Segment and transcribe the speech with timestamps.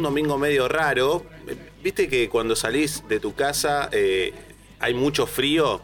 [0.00, 1.26] un domingo medio raro.
[1.82, 4.32] Viste que cuando salís de tu casa eh,
[4.78, 5.82] hay mucho frío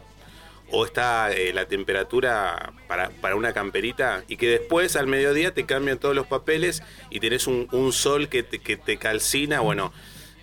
[0.70, 5.66] o está eh, la temperatura para, para, una camperita y que después al mediodía te
[5.66, 9.60] cambian todos los papeles y tenés un, sol que te, que te calcina.
[9.60, 9.92] Bueno.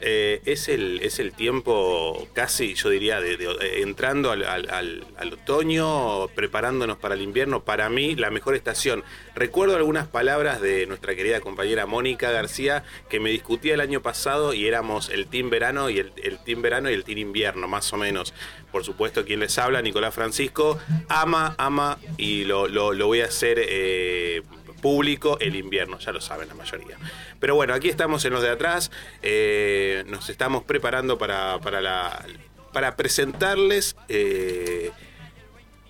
[0.05, 6.97] Eh, es, el, es el tiempo casi, yo diría, de, eh, entrando al, otoño, preparándonos
[6.97, 7.63] para el invierno.
[7.63, 9.05] Para mí, la mejor estación.
[9.33, 14.53] Recuerdo algunas palabras de nuestra querida compañera Mónica García, que me discutía el año pasado
[14.53, 16.11] y éramos el team verano y el,
[16.43, 18.33] team verano y el team invierno, más o menos.
[18.73, 22.67] Por supuesto, quien les habla, Nicolás Francisco, ama, ama y lo,
[23.07, 23.57] voy a hacer.
[23.57, 24.41] Eh,
[24.83, 26.97] público el invierno, ya lo saben la mayoría.
[27.39, 32.25] Pero bueno, aquí estamos en los de atrás, eh, nos estamos preparando para, para, la,
[32.73, 34.91] para presentarles eh,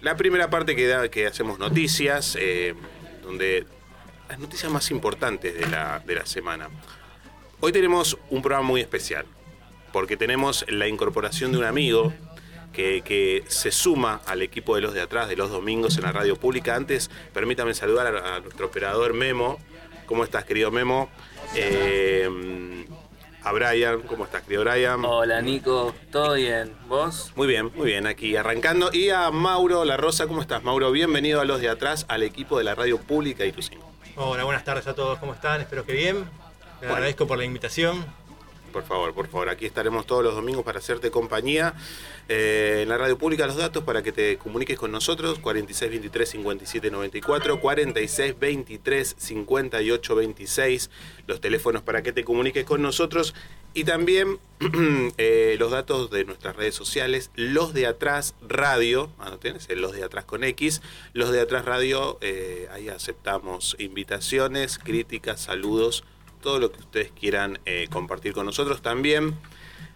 [0.02, 2.76] la primera parte que, que hacemos noticias, eh,
[3.24, 3.66] donde
[4.30, 6.70] las noticias más importantes de la, de la semana.
[7.62, 9.26] Hoy tenemos un programa muy especial,
[9.92, 12.14] porque tenemos la incorporación de un amigo
[12.74, 16.36] que, se suma al equipo de los de atrás de los domingos en la radio
[16.36, 16.76] pública.
[16.76, 19.60] Antes, permítame saludar a, nuestro operador Memo.
[20.06, 21.10] ¿Cómo estás, querido Memo?
[21.56, 22.28] Eh,
[23.44, 25.04] a Brian, ¿cómo estás, querido Brian?
[25.06, 26.74] Hola, Nico, ¿todo bien?
[26.88, 27.32] ¿Vos?
[27.36, 28.90] Muy bien, muy bien, aquí arrancando.
[28.92, 30.92] Y a Mauro La Rosa, ¿cómo estás, Mauro?
[30.92, 33.62] Bienvenido a los de atrás, al equipo de la radio pública y tu
[34.16, 35.62] Hola, buenas tardes a todos, ¿cómo están?
[35.62, 36.26] Espero que bien.
[36.82, 38.06] Les agradezco por la invitación.
[38.74, 41.76] Por favor, por favor, aquí estaremos todos los domingos para hacerte compañía.
[42.28, 46.30] Eh, en la radio pública los datos para que te comuniques con nosotros, 46 23
[46.30, 50.90] 57 94, 46 23 58 26,
[51.28, 53.36] los teléfonos para que te comuniques con nosotros
[53.76, 54.40] y también
[55.18, 59.70] eh, los datos de nuestras redes sociales, los de atrás radio, ah, ¿no tienes?
[59.70, 60.82] Los de atrás con X,
[61.14, 66.04] los de atrás radio, eh, ahí aceptamos invitaciones, críticas, saludos
[66.44, 68.84] todo lo que ustedes quieran eh, compartir con nosotros.
[68.84, 69.36] También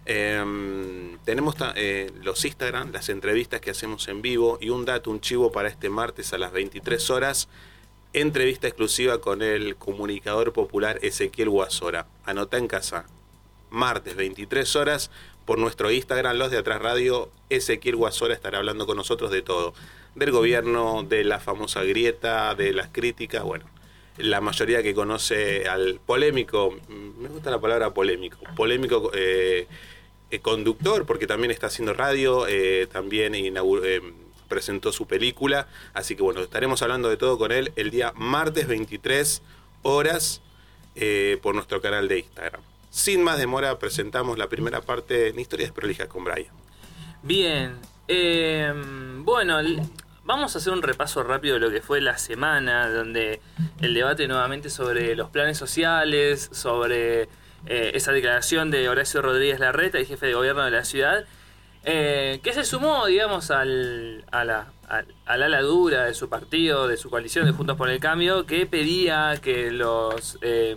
[0.06, 5.20] em, tenemos eh, los Instagram, las entrevistas que hacemos en vivo y un dato, un
[5.20, 7.48] chivo para este martes a las 23 horas.
[8.14, 12.06] Entrevista exclusiva con el comunicador popular Ezequiel Guasora.
[12.24, 13.06] Anota en casa.
[13.70, 15.10] Martes 23 horas
[15.44, 17.30] por nuestro Instagram, los de Atrás Radio.
[17.50, 19.74] Ezequiel Guasora estará hablando con nosotros de todo.
[20.14, 23.44] Del gobierno, de la famosa grieta, de las críticas.
[23.44, 23.66] Bueno,
[24.18, 29.66] la mayoría que conoce al polémico, me gusta la palabra polémico, polémico eh,
[30.30, 33.34] eh, conductor, porque también está haciendo radio, eh, también
[34.48, 38.66] presentó su película, así que bueno, estaremos hablando de todo con él el día martes
[38.66, 39.42] 23
[39.82, 40.40] horas
[41.42, 42.60] por nuestro canal de Instagram.
[42.90, 46.52] Sin más demora, presentamos la primera parte de Historias Prolijas con Brian.
[47.22, 47.76] Bien,
[49.24, 49.60] bueno,
[50.28, 53.40] Vamos a hacer un repaso rápido de lo que fue la semana, donde
[53.80, 57.22] el debate nuevamente sobre los planes sociales, sobre
[57.64, 61.24] eh, esa declaración de Horacio Rodríguez Larreta, el jefe de gobierno de la ciudad,
[61.82, 64.66] eh, que se sumó, digamos, al, a, la,
[65.24, 69.34] ala dura de su partido, de su coalición de Juntos por el Cambio, que pedía
[69.40, 70.76] que los, eh,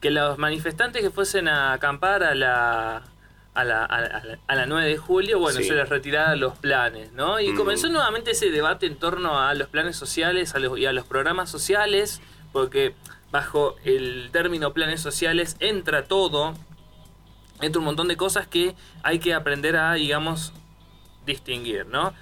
[0.00, 3.02] que los manifestantes que fuesen a acampar a la,
[3.60, 7.40] a la, a, la, 9 de julio, bueno, se les retiraron los planes, ¿no?
[7.40, 10.92] Y comenzó nuevamente ese debate en torno a los planes sociales a los, y a
[10.92, 12.20] los programas sociales,
[12.52, 12.94] porque
[13.30, 16.54] bajo el término planes sociales entra todo,
[17.60, 20.52] entra un montón de cosas que hay que aprender a, digamos,
[21.26, 22.14] distinguir, ¿no?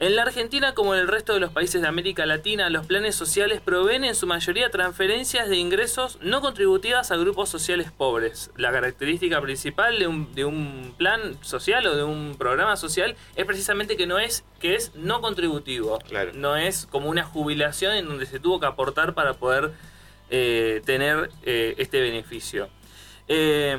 [0.00, 3.16] En la Argentina, como en el resto de los países de América Latina, los planes
[3.16, 8.52] sociales proveen en su mayoría transferencias de ingresos no contributivas a grupos sociales pobres.
[8.56, 13.44] La característica principal de un, de un plan social o de un programa social es
[13.44, 15.98] precisamente que no es que es no contributivo.
[16.34, 19.72] No es como una jubilación en donde se tuvo que aportar para poder
[20.30, 22.68] eh, tener eh, este beneficio.
[23.26, 23.76] Eh,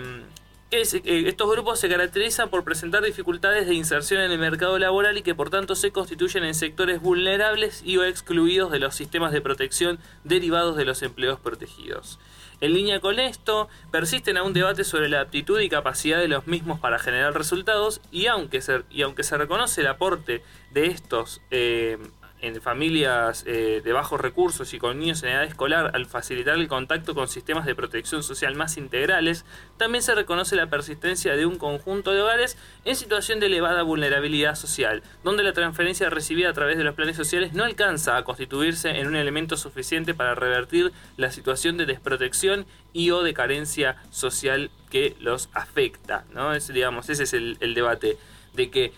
[0.71, 5.23] eh, estos grupos se caracterizan por presentar dificultades de inserción en el mercado laboral y
[5.23, 9.41] que por tanto se constituyen en sectores vulnerables y o excluidos de los sistemas de
[9.41, 12.19] protección derivados de los empleos protegidos.
[12.61, 16.79] En línea con esto, persisten aún debates sobre la aptitud y capacidad de los mismos
[16.79, 18.83] para generar resultados y aunque se,
[19.37, 21.97] reconoce el aporte de estos eh,
[22.41, 26.67] en familias eh, de bajos recursos y con niños en edad escolar al facilitar el
[26.67, 29.45] contacto con sistemas de protección social más integrales,
[29.77, 34.55] también se reconoce la persistencia de un conjunto de hogares en situación de elevada vulnerabilidad
[34.55, 38.89] social, donde la transferencia recibida a través de los planes sociales no alcanza a constituirse
[38.89, 44.71] en un elemento suficiente para revertir la situación de desprotección y o de carencia social
[44.89, 46.25] que los afecta.
[46.33, 46.53] ¿no?
[46.53, 48.17] Es, digamos, ese es el, debate
[48.53, 48.93] de que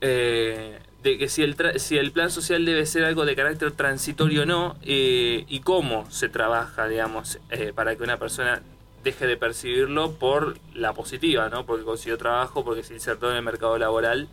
[0.00, 4.42] eh, de que si el, si el plan social debe ser algo de carácter transitorio
[4.42, 8.62] o no, eh, y cómo se trabaja, digamos, eh, para que una persona
[9.02, 11.64] deje de percibirlo por la positiva, ¿no?
[11.64, 14.28] Porque consiguió trabajo, porque se insertó en el mercado laboral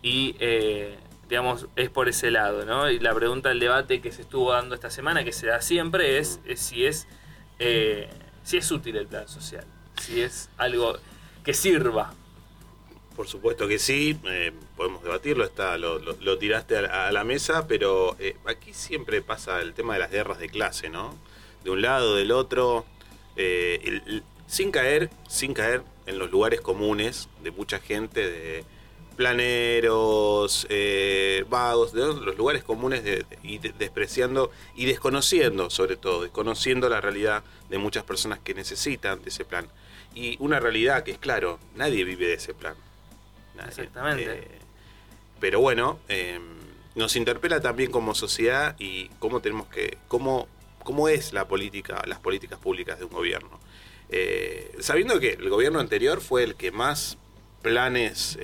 [0.00, 0.96] y, eh,
[1.28, 2.88] digamos, es por ese lado, ¿no?
[2.88, 6.18] Y la pregunta del debate que se estuvo dando esta semana, que se da siempre,
[6.18, 7.08] es, si es
[8.46, 9.64] si es útil el plan social,
[10.00, 10.96] si es algo
[11.42, 12.14] que sirva.
[13.16, 18.74] Por supuesto que sí, eh, podemos debatirlo, está, lo, tiraste a, la mesa, pero aquí
[18.74, 21.14] siempre pasa el tema de las guerras de clase, ¿no?
[21.64, 22.84] De un lado, del otro,
[24.46, 28.64] sin caer, sin caer en los lugares comunes de mucha gente, de
[29.16, 33.02] planeros, eh, vagos, de los lugares comunes
[33.42, 39.30] y despreciando y desconociendo, sobre todo, desconociendo la realidad de muchas personas que necesitan de
[39.30, 39.66] ese plan.
[40.14, 42.76] Y una realidad que es claro, nadie vive de ese plan.
[43.64, 44.32] Exactamente.
[44.32, 44.58] Eh,
[45.40, 46.42] pero bueno, em,
[46.94, 50.48] nos interpela también como sociedad y cómo tenemos que, cómo,
[50.82, 53.60] cómo es la política, las políticas públicas de un gobierno.
[54.08, 57.18] Eh, sabiendo que el gobierno anterior fue el que más
[57.62, 58.38] planes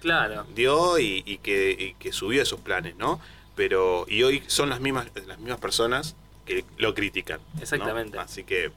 [0.00, 0.46] claro.
[0.54, 3.20] dio y, que, subió esos planes, ¿no?
[3.54, 7.40] Pero, y hoy son las mismas, las mismas personas que lo critican.
[7.60, 8.18] Exactamente.
[8.18, 8.72] Así que...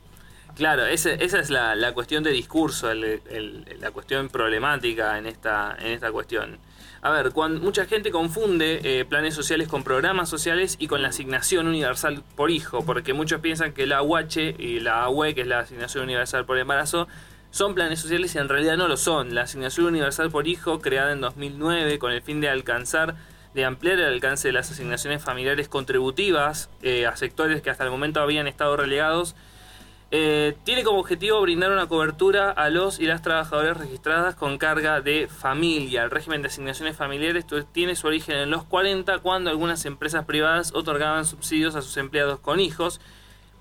[0.56, 6.12] Claro, esa, esa es la, cuestión de discurso, la cuestión problemática en esta, en esta
[6.12, 6.60] cuestión.
[7.02, 11.10] A ver, cuando mucha gente confunde eh, planes sociales con programas sociales y con la
[11.10, 15.48] asignación universal por hijo, porque muchos piensan que la UH y la AUE, que es
[15.48, 17.08] la asignación universal por embarazo,
[17.52, 19.36] son planes sociales y en realidad no lo son.
[19.36, 23.16] La asignación universal por hijo, creada en 2009 con el fin de alcanzar,
[23.54, 27.92] de ampliar el alcance de las asignaciones familiares contributivas eh, a sectores que hasta el
[27.92, 29.36] momento habían estado relegados,
[30.18, 35.02] eh, tiene como objetivo brindar una cobertura a los y las trabajadoras registradas con carga
[35.02, 36.04] de familia.
[36.04, 40.72] El régimen de asignaciones familiares tiene su origen en los 40, cuando algunas empresas privadas
[40.74, 43.02] otorgaban subsidios a sus empleados con hijos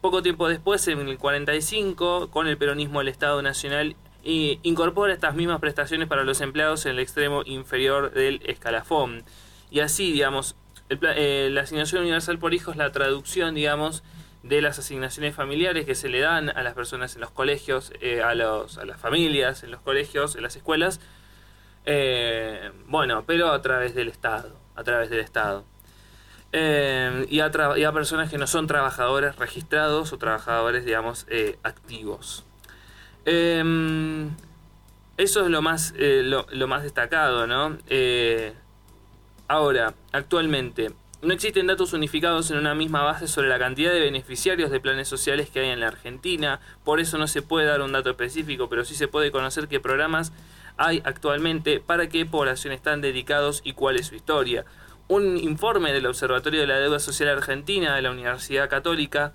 [0.05, 5.61] poco tiempo después, en el 45, con el peronismo del Estado Nacional incorpora estas mismas
[5.61, 9.25] prestaciones para los empleados en el extremo inferior del escalafón.
[9.71, 10.57] Y así, digamos,
[10.91, 14.03] eh, la asignación universal por hijos, la traducción, digamos,
[14.45, 18.23] de las asignaciones familiares que se le dan a las personas en los colegios, eh,
[18.23, 21.01] a, los, a las familias en los colegios, en las escuelas,
[21.87, 25.65] eh, bueno, pero a través del Estado, a través del Estado.
[26.53, 27.51] Eh, y, a
[27.93, 31.27] personas que no son trabajadores registrados o trabajadores, digamos,
[31.63, 32.45] activos.
[33.25, 33.55] Eso
[35.17, 37.79] es lo más, lo, más destacado, ¿no?
[39.49, 40.93] ahora, actualmente,
[41.25, 45.09] no existen datos unificados en una misma base sobre la cantidad de beneficiarios de planes
[45.09, 48.69] sociales que hay en la Argentina, por eso no se puede dar un dato específico,
[48.69, 50.33] pero sí se puede conocer qué programas
[50.77, 54.65] hay actualmente, para qué población están dedicados y cuál es su historia.
[55.09, 59.33] Un informe del Observatorio de la Deuda Social Argentina de la Universidad Católica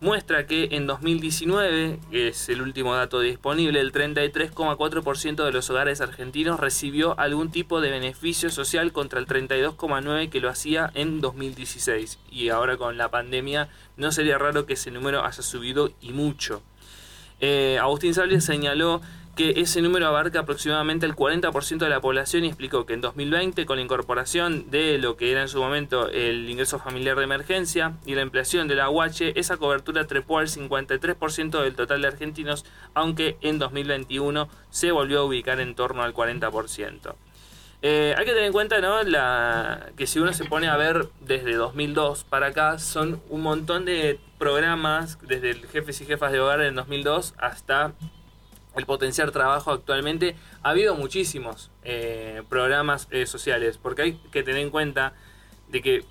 [0.00, 6.00] muestra que en 2019, que es el último dato disponible, el 33,4% de los hogares
[6.00, 12.18] argentinos recibió algún tipo de beneficio social contra el 32,9% que lo hacía en 2016.
[12.30, 16.62] Y ahora con la pandemia no sería raro que ese número haya subido y mucho.
[17.40, 19.00] Eh, Agustín Salles señaló
[19.38, 23.66] que ese número abarca aproximadamente el 40% de la población y explicó que en 2020
[23.66, 27.92] con la incorporación de lo que era en su momento el ingreso familiar de emergencia
[28.04, 32.64] y la ampliación de la UH, esa cobertura trepó al 53% del total de argentinos,
[32.94, 37.14] aunque en 2021 se volvió a ubicar en torno al 40%.
[37.82, 38.96] Eh, hay que tener en cuenta ¿no?
[39.96, 44.18] que si uno se pone a ver desde 2002 para acá, son un montón de
[44.36, 47.92] programas, desde el jefes y jefas de hogar en 2002 hasta
[48.78, 54.62] el potenciar trabajo actualmente, ha habido muchísimos eh, programas eh, sociales, porque hay que tener
[54.62, 55.12] en cuenta
[55.68, 56.04] de que,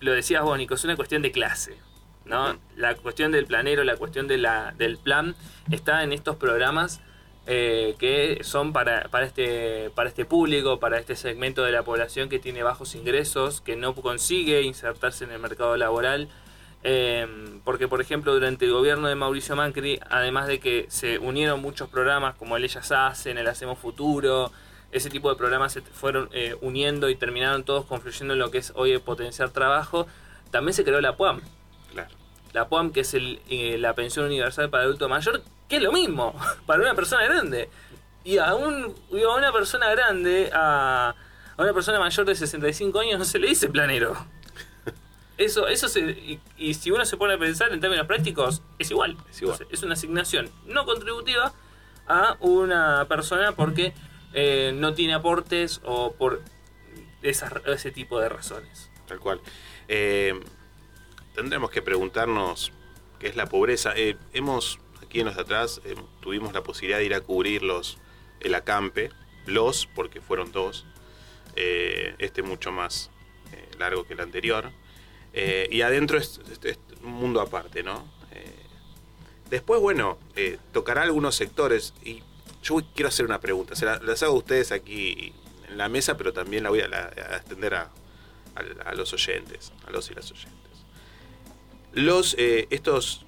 [0.00, 1.76] lo decías vos, es una cuestión de clase.
[2.24, 2.56] ¿no?
[2.76, 5.34] La cuestión del planero, la cuestión del plan,
[5.70, 7.00] está en estos programas
[7.46, 12.28] eh, que son para, para, este, para este público, para este segmento de la población
[12.28, 16.28] que tiene bajos ingresos, que no consigue insertarse en el mercado laboral
[16.84, 21.60] Em, porque, por ejemplo, durante el gobierno de Mauricio Macri, además de que se unieron
[21.60, 24.50] muchos programas como el Ellas Hacen, el Hacemos Futuro,
[24.90, 28.58] ese tipo de programas se fueron eh, uniendo y terminaron todos confluyendo en lo que
[28.58, 30.06] es hoy el potenciar trabajo,
[30.50, 31.40] también se creó la PUAM.
[32.52, 35.90] La PUAM, que es el, eh, la pensión universal para adulto mayor, que es lo
[35.90, 37.70] mismo, para una persona grande.
[38.24, 41.14] Y a, un, a una persona grande, a,
[41.56, 44.14] a una persona mayor de 65 años, no se le dice planero.
[45.42, 49.16] Eso, eso se, y, si uno se pone a pensar en términos prácticos, es igual.
[49.70, 51.52] Es, una asignación no contributiva
[52.06, 53.92] a una persona porque
[54.34, 56.42] eh, no tiene aportes o por
[57.22, 58.88] ese tipo de razones.
[59.08, 59.40] Tal cual.
[59.88, 60.38] Eh,
[61.34, 62.70] tendremos que preguntarnos
[63.18, 63.94] qué es la pobreza.
[63.96, 65.80] Eh, hemos aquí en los de atrás
[66.20, 67.98] tuvimos la posibilidad de ir a cubrir los,
[68.38, 69.10] el acampe,
[69.46, 70.86] los, porque fueron dos,
[71.56, 73.10] este mucho más
[73.80, 74.70] largo que el anterior.
[75.32, 76.40] Eh, y adentro es,
[77.02, 78.06] un mundo aparte, ¿no?
[78.32, 78.54] Eh,
[79.50, 82.22] después, bueno, eh, tocará algunos sectores y
[82.62, 85.32] yo quiero hacer una pregunta, se la- las hago a ustedes aquí
[85.68, 86.86] en la mesa, pero también la voy a,
[87.36, 87.90] extender a,
[88.94, 90.58] los oyentes, a los y las oyentes.
[91.92, 93.24] Los, eh, estos,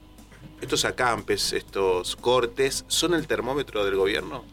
[0.61, 4.45] estos acampes, estos cortes, ¿son el termómetro del gobierno?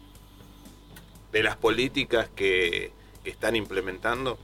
[1.31, 2.91] ¿De las políticas que
[3.24, 4.38] están implementando?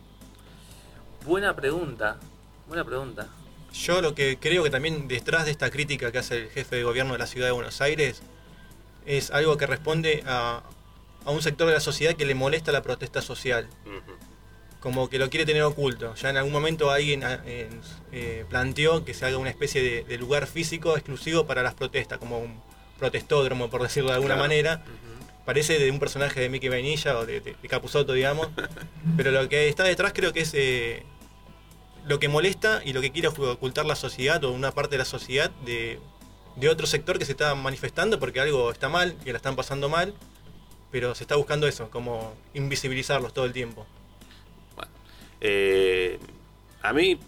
[1.26, 2.20] Buena pregunta,
[2.68, 3.28] buena pregunta.
[3.74, 6.84] Yo lo que creo que también detrás de esta crítica que hace el jefe de
[6.84, 8.22] gobierno de la ciudad de Buenos Aires
[9.06, 10.64] es algo que responde a,
[11.26, 13.68] a un sector de la sociedad que le molesta la protesta social,
[14.80, 16.16] como que lo quiere tener oculto.
[16.16, 17.82] Ya en algún momento alguien ah, en-
[18.12, 22.18] eh, planteó que se haga una especie de, de lugar físico exclusivo para las protestas,
[22.20, 22.60] como un
[23.00, 24.48] protestódromo, por decirlo de alguna Claro.
[24.50, 24.84] manera.
[25.46, 28.50] Parece de un personaje de Mickey Vainilla o de, de, de Capusotto, digamos.
[29.18, 31.04] Pero lo que está detrás creo que es eh,
[32.08, 35.06] lo que molesta y lo que quiere ocultar la sociedad o una parte de la
[35.06, 36.00] sociedad de,
[36.56, 39.90] de otro sector que se está manifestando porque algo está mal, que la están pasando
[39.90, 40.14] mal,
[40.92, 43.86] pero se está buscando eso, como invisibilizarlos todo el tiempo.
[44.76, 44.92] Bueno,
[45.42, 46.18] eh,
[46.82, 47.20] a mí,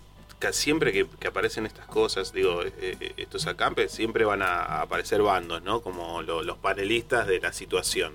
[0.52, 5.62] siempre que, aparecen estas cosas, digo, eh, eh, estos acampes, siempre van a, aparecer bandos,
[5.62, 5.82] ¿no?
[5.82, 8.14] Como lo- los panelistas de la situación.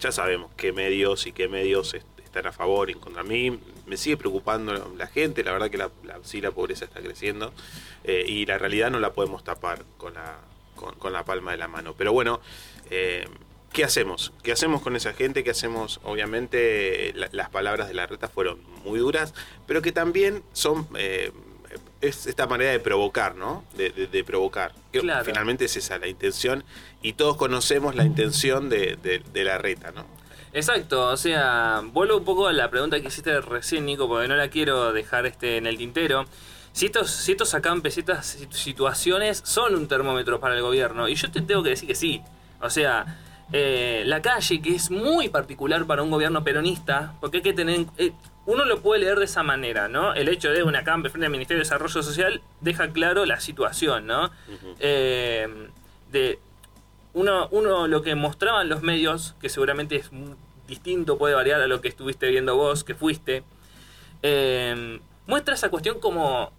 [0.00, 3.22] Ya sabemos qué medios y qué medios est- están a favor y contra.
[3.22, 7.00] Mí me sigue preocupando la gente, la verdad que la, la- sí la pobreza está
[7.00, 7.52] creciendo
[8.04, 10.38] eh, y la realidad no la podemos tapar con la,
[10.76, 11.94] con, con la palma de la mano.
[11.96, 12.40] Pero bueno,
[12.90, 13.26] eh,
[13.72, 14.32] ¿qué hacemos?
[14.42, 15.42] ¿Qué hacemos con esa gente?
[15.44, 16.00] ¿Qué hacemos?
[16.04, 19.34] Obviamente la- las palabras de la reta fueron muy duras,
[19.66, 20.86] pero que también son...
[20.96, 21.32] eh,
[22.02, 23.64] es esta manera de provocar, ¿no?
[23.76, 24.74] De, de- de provocar.
[24.90, 25.24] Claro.
[25.24, 26.64] Finalmente es esa la intención
[27.00, 30.04] y todos conocemos la intención de, de- de la reta, ¿no?
[30.52, 34.36] Exacto, o sea, vuelvo un poco a la pregunta que hiciste recién, Nico, porque no
[34.36, 36.26] la quiero dejar este en el tintero.
[36.72, 41.08] Si estos, si estos acampes, si estas sit- situaciones son un termómetro para el gobierno,
[41.08, 42.20] y yo te tengo que decir que sí.
[42.60, 43.18] O sea,
[43.52, 47.86] eh, la calle, que es muy particular para un gobierno peronista, porque hay que tener...
[47.98, 48.12] eh,
[48.44, 50.14] uno lo puede leer de esa manera, ¿no?
[50.14, 54.06] El hecho de un acampe frente al Ministerio de Desarrollo Social deja claro la situación,
[54.06, 54.30] ¿no?
[54.80, 55.46] Eh,
[56.10, 56.38] de
[57.14, 60.10] uno, uno lo que mostraban los medios, que seguramente es
[60.66, 63.44] distinto, puede variar a lo que estuviste viendo vos, que fuiste,
[64.22, 66.52] eh, muestra esa cuestión como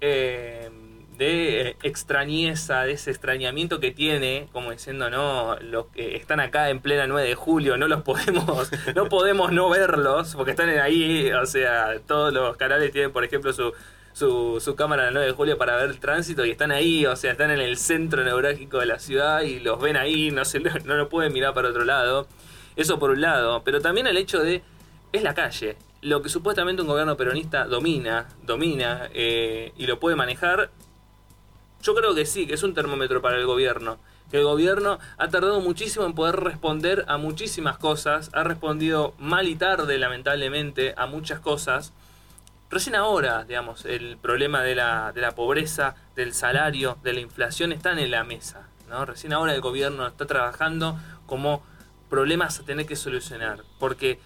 [0.00, 0.70] eh,
[1.16, 6.80] de extrañeza, de ese extrañamiento que tiene, como diciendo, no, los que están acá en
[6.80, 11.46] plena 9 de julio, no los podemos, no podemos no verlos, porque están ahí, o
[11.46, 13.72] sea, todos los canales tienen, por ejemplo, su,
[14.18, 17.14] su, su cámara el 9 de julio para ver el tránsito y están ahí, o
[17.14, 20.58] sea, están en el centro neurálgico de la ciudad y los ven ahí, no, se,
[20.84, 22.26] no lo pueden mirar para otro lado.
[22.74, 24.62] Eso por un lado, pero también el hecho de,
[25.12, 30.16] es la calle, lo que supuestamente un gobierno peronista domina, domina eh, y lo puede
[30.16, 30.70] manejar,
[31.80, 33.98] yo creo que sí, que es un termómetro para el gobierno.
[34.30, 39.48] Que el gobierno ha tardado muchísimo en poder responder a muchísimas cosas, ha respondido mal
[39.48, 41.92] y tarde, lamentablemente, a muchas cosas.
[42.70, 47.72] Recién ahora, digamos, el problema de la, de la pobreza, del salario, de la inflación
[47.72, 48.68] están en la mesa.
[48.88, 49.04] ¿no?
[49.04, 51.62] Recién ahora el gobierno está trabajando como
[52.10, 53.64] problemas a tener que solucionar.
[53.78, 54.18] Porque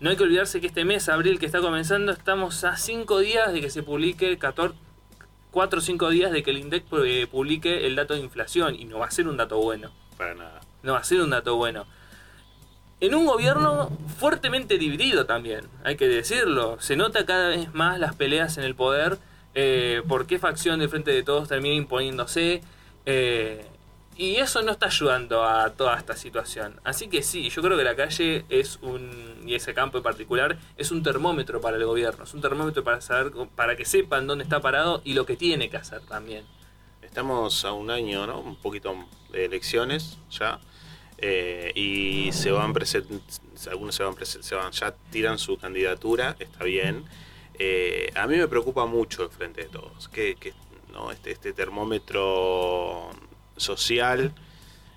[0.00, 3.52] no hay que olvidarse que este mes, abril, que está comenzando, estamos a cinco días
[3.52, 4.74] de que se publique 14,
[5.50, 8.76] 4 o 5 días de que el INDEC eh, publique el dato de inflación.
[8.76, 9.90] Y no va a ser un dato bueno.
[10.16, 10.60] Para nada.
[10.82, 11.86] No va a ser un dato bueno.
[13.00, 16.78] En un gobierno fuertemente dividido también, hay que decirlo.
[16.80, 19.18] Se nota cada vez más las peleas en el poder,
[19.54, 22.62] eh, por qué facción de frente de todos termina imponiéndose.
[23.06, 23.64] eh,
[24.16, 26.78] y eso no está ayudando a toda esta situación.
[26.84, 30.58] Así que sí, yo creo que la calle es un, y ese campo en particular,
[30.76, 32.24] es un termómetro para el gobierno.
[32.24, 35.70] Es un termómetro para saber, para que sepan dónde está parado y lo que tiene
[35.70, 36.44] que hacer también.
[37.00, 38.40] Estamos a un año, ¿no?
[38.40, 38.94] Un poquito
[39.32, 40.60] de elecciones ya.
[41.22, 42.72] Eh, y se van
[43.70, 47.04] algunos se van, se van ya tiran su candidatura, está bien.
[47.58, 50.54] Eh, a mí me preocupa mucho el frente de todos, que, que,
[50.92, 51.12] ¿no?
[51.12, 53.10] este, este termómetro
[53.58, 54.32] social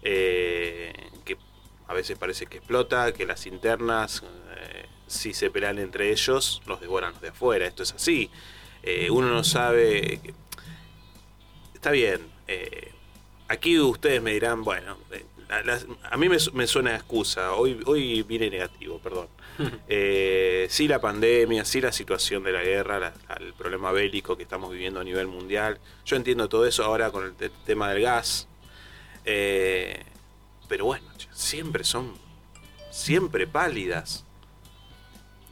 [0.02, 0.94] eh,
[1.26, 1.38] que
[1.88, 4.24] a veces parece que explota, que las internas,
[5.08, 8.32] si se pelean entre ellos, los devoran los de afuera, esto es así.
[9.10, 10.22] Uno no sabe,
[11.74, 12.22] está bien,
[13.50, 14.98] aquí ustedes me dirán, bueno,
[16.10, 19.28] a mí me, su- me suena a excusa, hoy, hoy vine negativo, perdón.
[19.88, 24.36] Eh, sí la pandemia, sí la situación de la guerra, la- la- el problema bélico
[24.36, 27.90] que estamos viviendo a nivel mundial, yo entiendo todo eso ahora con el te- tema
[27.92, 28.48] del gas.
[29.26, 30.04] Eh,
[30.68, 32.14] pero bueno, siempre son,
[32.92, 34.26] siempre pálidas.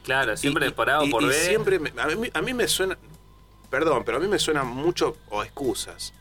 [0.04, 1.32] Claro, siempre por A o por y B.
[1.34, 2.98] siempre me- a, mí, a mí me suena,
[3.70, 6.12] perdón, pero a mí me suena mucho, o excusas.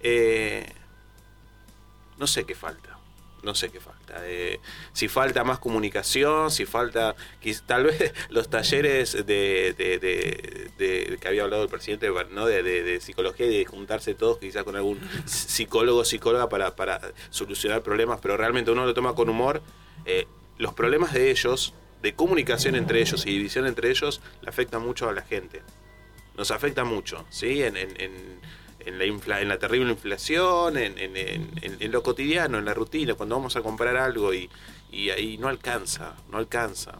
[0.00, 0.66] Eh,
[2.18, 2.95] no sé qué falta,
[3.46, 4.16] no sé qué falta.
[4.24, 4.60] Eh,
[4.92, 7.16] si falta más comunicación, si falta,
[7.64, 12.44] tal vez los talleres de, de- de- de- que había hablado el presidente, ¿no?
[12.44, 12.62] de,
[13.00, 16.74] psicología y de juntarse todos quizás con algún psicólogo o psicóloga para,
[17.30, 19.62] solucionar problemas, pero realmente uno lo toma con humor.
[20.04, 20.26] Eh,
[20.58, 21.72] los problemas de ellos,
[22.02, 25.62] de comunicación entre ellos y división entre ellos, le afectan mucho a la gente.
[26.36, 27.62] Nos afecta mucho, ¿sí?
[27.62, 28.40] En, en- en-
[28.86, 32.72] en la, infla- en la terrible inflación, en, en- en- en- lo cotidiano, en la
[32.72, 34.48] rutina, cuando vamos a comprar algo y,
[34.90, 36.92] y ahí no alcanza, no alcanza.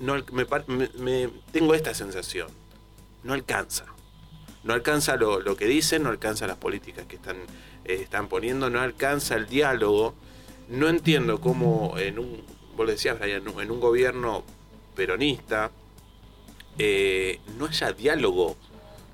[0.00, 2.48] No, me, me- me- tengo esta sensación,
[3.24, 3.86] no alcanza.
[4.64, 7.36] No alcanza lo, lo que dicen, no alcanza las políticas que están,
[7.84, 10.14] eh, están poniendo, no alcanza el diálogo.
[10.68, 12.42] No entiendo cómo en un,
[12.76, 14.42] vos decías, en un gobierno
[14.96, 15.70] peronista
[16.78, 18.56] eh, no haya diálogo,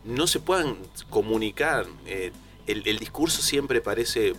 [0.05, 0.77] no se puedan
[1.11, 1.87] comunicar.
[2.07, 2.33] eh,
[2.67, 4.35] el, el discurso siempre parece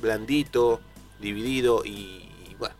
[0.00, 0.80] blandito,
[1.20, 2.74] dividido y, bueno,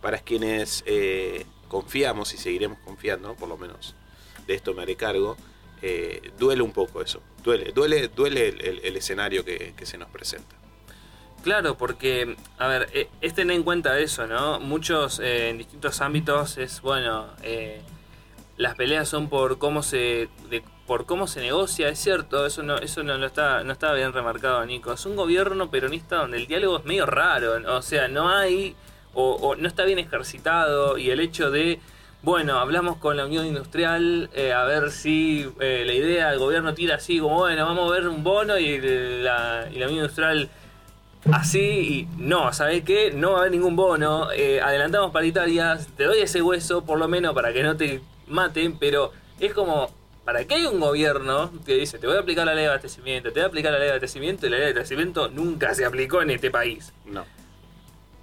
[0.00, 3.94] para quienes eh, confiamos y seguiremos confiando, por lo menos
[4.46, 5.36] de esto me haré cargo,
[5.82, 10.08] eh, duele un poco eso, duele, duele, duele el, el- escenario que, que se nos
[10.10, 10.54] presenta.
[11.42, 14.58] Claro, porque, a ver, es tener en cuenta eso, ¿no?
[14.60, 17.28] Muchos en distintos ámbitos es, bueno,
[18.56, 20.28] las peleas son por cómo se
[20.86, 24.64] por cómo se negocia, es cierto, eso no eso no está no estaba bien remarcado,
[24.64, 24.92] Nico.
[24.92, 28.76] Es un gobierno peronista donde el diálogo es medio raro, o sea, no hay
[29.14, 31.80] o, no está bien ejercitado y el hecho de
[32.22, 36.74] bueno, hablamos con la Unión Industrial eh, a ver si eh, la idea del gobierno
[36.74, 38.78] tira así como, bueno, vamos a ver un bono y
[39.22, 40.50] la, y la Unión Industrial
[41.32, 43.12] así y no, ¿sabes qué?
[43.12, 47.08] No va a haber ningún bono, eh, adelantamos paritarias, te doy ese hueso por lo
[47.08, 49.88] menos para que no te maten, pero es como,
[50.26, 53.32] ¿para qué hay un gobierno que dice, te voy a aplicar la ley de abastecimiento,
[53.32, 55.84] te voy a aplicar la ley de abastecimiento y la ley de abastecimiento nunca se
[55.84, 56.92] aplicó en este país?
[57.06, 57.24] No.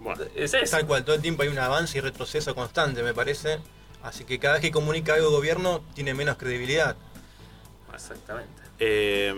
[0.01, 0.75] Bueno, Es eso.
[0.75, 3.59] Tal cual, todo el tiempo hay un avance y retroceso constante, me parece.
[4.03, 6.97] Así que cada vez que comunica algo el gobierno tiene menos credibilidad.
[7.93, 8.61] Exactamente.
[8.79, 9.33] Eh,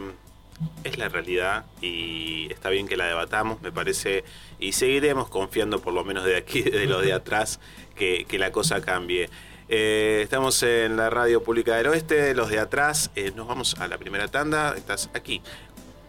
[0.83, 4.23] es la realidad y está bien que la debatamos, me parece,
[4.57, 7.59] y seguiremos confiando por lo menos de aquí, de los de atrás,
[7.95, 9.29] que, que la cosa cambie.
[9.67, 13.87] Eh, estamos en la radio pública del oeste, los de atrás, eh, nos vamos a
[13.87, 15.41] la primera tanda, estás aquí.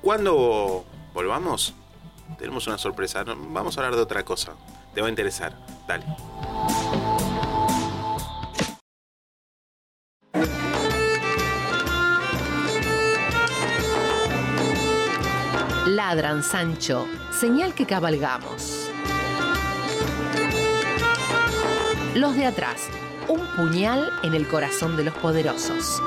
[0.02, 1.72] Cuando volvamos,
[2.38, 4.52] tenemos una sorpresa, vamos a hablar de otra cosa,
[4.94, 5.56] te va a interesar,
[5.88, 6.04] dale.
[15.86, 18.90] Ladran, Sancho, señal que cabalgamos.
[22.14, 22.88] Los de atrás,
[23.28, 26.02] un puñal en el corazón de los poderosos.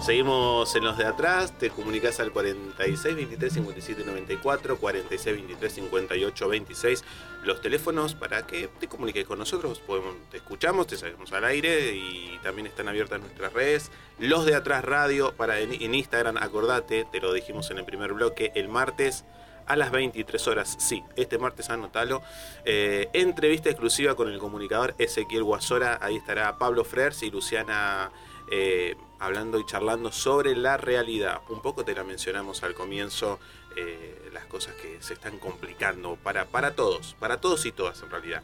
[0.00, 6.48] Seguimos en los de atrás, te comunicas al 46 23 57 94, 46 23 58
[6.48, 7.04] 26,
[7.42, 11.92] los teléfonos para que te comuniques con nosotros, podemos, te escuchamos, te salimos al aire
[11.94, 17.20] y también están abiertas nuestras redes, los de atrás radio, para en Instagram, acordate, te
[17.20, 19.26] lo dijimos en el primer bloque, el martes
[19.68, 22.22] a las 23 horas, sí, este martes anotalo,
[22.64, 28.10] eh, entrevista exclusiva con el comunicador Ezequiel Guasora, ahí estará Pablo Frers y Luciana
[28.50, 31.42] eh, hablando y charlando sobre la realidad.
[31.50, 33.38] Un poco te la mencionamos al comienzo,
[33.76, 38.10] eh, las cosas que se están complicando para, para todos, para todos y todas en
[38.10, 38.42] realidad.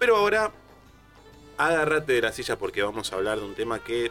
[0.00, 0.50] Pero ahora,
[1.56, 4.10] agárrate de la silla porque vamos a hablar de un tema que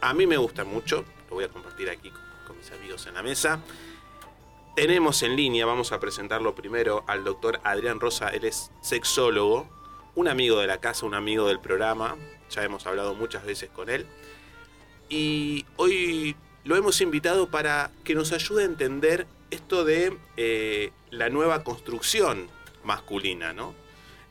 [0.00, 3.14] a mí me gusta mucho, lo voy a compartir aquí con, con mis amigos en
[3.14, 3.58] la mesa.
[4.74, 9.68] Tenemos en línea, vamos a presentarlo primero al doctor Adrián Rosa, él es sexólogo,
[10.16, 12.16] un amigo de la casa, un amigo del programa,
[12.50, 14.04] ya hemos hablado muchas veces con él.
[15.08, 16.34] Y hoy
[16.64, 22.48] lo hemos invitado para que nos ayude a entender esto de eh, la nueva construcción
[22.82, 23.76] masculina, ¿no?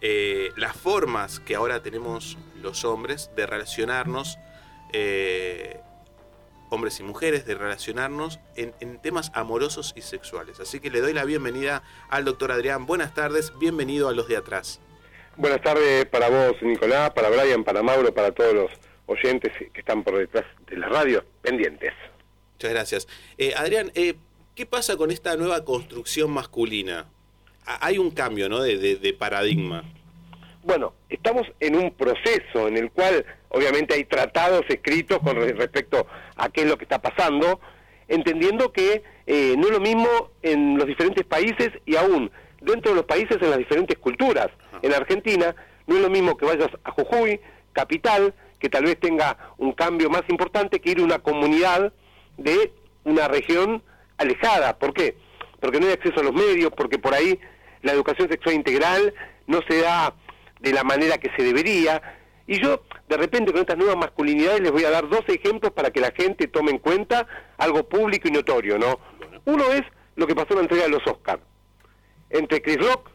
[0.02, 4.38] Eh, las formas que ahora tenemos los hombres de relacionarnos,
[4.92, 5.80] eh,
[6.74, 10.60] hombres y mujeres, de relacionarnos en, en temas amorosos y sexuales.
[10.60, 12.86] Así que le doy la bienvenida al doctor Adrián.
[12.88, 14.82] Buenas tardes, bienvenido a los de atrás.
[15.38, 18.72] Buenas tardes para vos, Nicolás, para Brian, para Mauro, para todos los
[19.06, 21.94] oyentes que están por detrás de las radios pendientes.
[22.56, 23.08] Muchas gracias.
[23.38, 24.16] Eh, Adrián, eh,
[24.56, 27.08] ¿qué pasa con esta nueva construcción masculina?
[27.68, 28.62] Ha- Hay un cambio, ¿no?
[28.62, 29.84] De, de- de paradigma.
[30.64, 36.08] Bueno, estamos en un proceso en el cual obviamente hay tratados escritos con re- respecto
[36.38, 37.60] a qué es lo que está pasando,
[38.08, 40.08] entendiendo que eh, no es lo mismo
[40.42, 44.48] en los diferentes países y aún dentro de los países en las diferentes culturas.
[44.82, 45.54] En Argentina
[45.86, 47.42] no es lo mismo que vayas a Jujuy,
[47.74, 51.92] capital, que tal vez tenga un cambio más importante que ir a una comunidad
[52.38, 52.72] de
[53.04, 53.84] una región
[54.18, 54.80] alejada.
[54.80, 55.18] ¿Por qué?
[55.60, 57.38] Porque no hay acceso a los medios, porque por ahí
[57.82, 59.14] la educación sexual integral
[59.46, 60.14] no se da
[60.64, 62.02] de la manera que se debería.
[62.48, 65.92] Y yo, de repente, con estas nuevas masculinidades, les voy a dar dos ejemplos para
[65.92, 69.00] que la gente tome en cuenta algo público y notorio, ¿no?
[69.46, 69.84] Uno es
[70.16, 71.42] lo que pasó en la entrega de los Oscars
[72.30, 73.12] entre Chris Rock,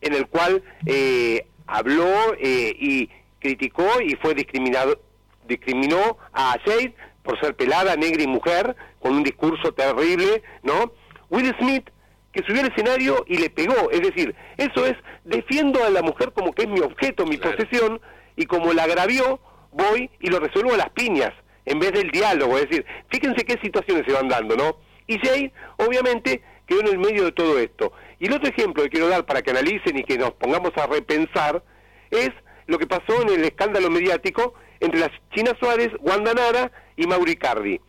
[0.00, 5.00] en el cual eh, habló eh, y criticó y fue discriminado,
[5.46, 10.92] discriminó a Jade por ser pelada, negra y mujer, con un discurso terrible, ¿no?
[11.28, 11.88] Will Smith,
[12.36, 14.94] que subió al escenario y le pegó, es decir, eso es,
[15.24, 17.56] defiendo a la mujer como que es mi objeto, mi Claro.
[17.56, 18.00] posesión,
[18.36, 19.40] y como la agravió,
[19.72, 21.32] voy y lo resuelvo a las piñas,
[21.64, 24.76] en vez del diálogo, es decir, fíjense qué situaciones se van dando, ¿no?
[25.06, 27.92] Y Jade, obviamente, quedó en el medio de todo esto.
[28.18, 30.86] Y el otro ejemplo que quiero dar para que analicen y que nos pongamos a
[30.86, 31.62] repensar
[32.10, 32.30] es
[32.66, 37.80] lo que pasó en el escándalo mediático entre las China Suárez, Wanda Nara y Mauricardi.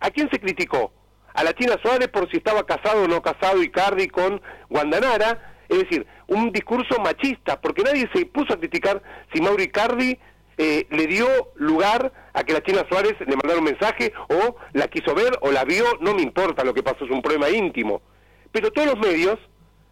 [0.00, 0.92] ¿A quién se criticó?
[1.34, 5.54] A la China Suárez por si estaba casado o no casado Icardi con Wanda Nara,
[5.68, 10.18] es decir, un discurso machista, porque nadie se puso a criticar si Mauro Icardi
[10.58, 14.88] eh, le dio lugar a que la China Suárez le mandara un mensaje o la
[14.88, 18.02] quiso ver o la vio, no me importa lo que pasó, es un problema íntimo.
[18.52, 19.38] Pero todos los medios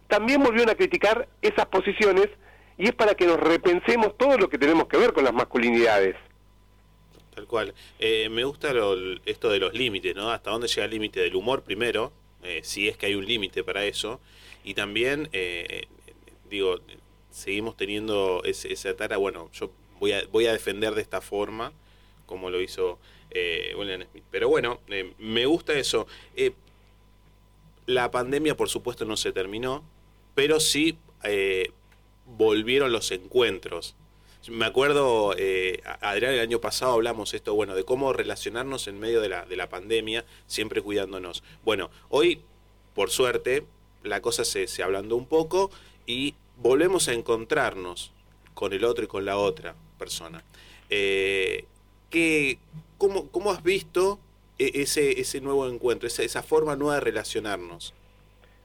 [0.07, 2.27] también volvieron a criticar esas posiciones
[2.77, 6.15] y es para que nos repensemos todo lo que tenemos que ver con las masculinidades.
[7.39, 7.73] Tal cual.
[7.99, 10.29] Eh, me gusta lo- esto de los límites, ¿no?
[10.29, 12.11] Hasta dónde llega el límite del humor primero,
[12.43, 14.19] eh, si es que hay un límite para eso.
[14.65, 15.87] Y también, eh,
[16.49, 16.81] digo,
[17.31, 19.71] seguimos teniendo ese, esa tara, bueno, yo
[20.01, 21.71] voy a, voy a defender de esta forma,
[22.25, 22.99] como lo hizo
[23.77, 24.25] William Smith.
[24.31, 24.81] Pero bueno,
[25.17, 26.07] me gusta eso.
[27.85, 29.85] La pandemia, por supuesto, no se terminó,
[30.35, 30.97] pero sí
[32.25, 33.95] volvieron los encuentros.
[34.47, 39.19] Me acuerdo, eh, Adrián, el año pasado hablamos esto, bueno, de cómo relacionarnos en medio
[39.21, 41.43] de la, de la pandemia, siempre cuidándonos.
[41.65, 42.41] Bueno, hoy,
[42.95, 43.65] por suerte,
[44.03, 45.69] la cosa se, se ablandó un poco
[46.05, 48.11] y volvemos a encontrarnos
[48.53, 50.43] con el otro y con la otra persona.
[50.89, 51.65] Eh,
[52.09, 52.59] ¿qué-
[52.97, 54.19] cómo, cómo has visto
[54.57, 57.93] e- ese, ese nuevo encuentro, esa, esa forma nueva de relacionarnos?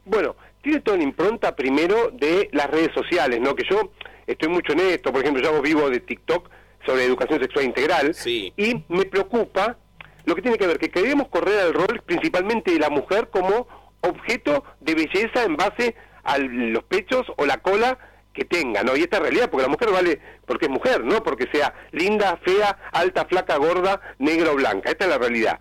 [0.04, 3.54] Bueno, tiene toda una impronta primero de las redes sociales, ¿no?
[3.54, 3.92] Que yo
[4.26, 6.48] estoy mucho en esto, por ejemplo, yo hago vivo de TikTok
[6.84, 8.52] sobre educación sexual integral Sí.
[8.56, 9.76] y me preocupa
[10.24, 13.68] lo que tiene que ver que queremos correr al rol principalmente de la mujer como
[14.00, 17.98] objeto de belleza en base a los pechos o la cola
[18.32, 18.96] que tenga, ¿no?
[18.96, 22.38] Y esta es realidad, porque la mujer vale porque es mujer, no porque sea linda,
[22.44, 24.90] fea, alta, flaca, gorda, negra o blanca.
[24.90, 25.60] Esta es la realidad.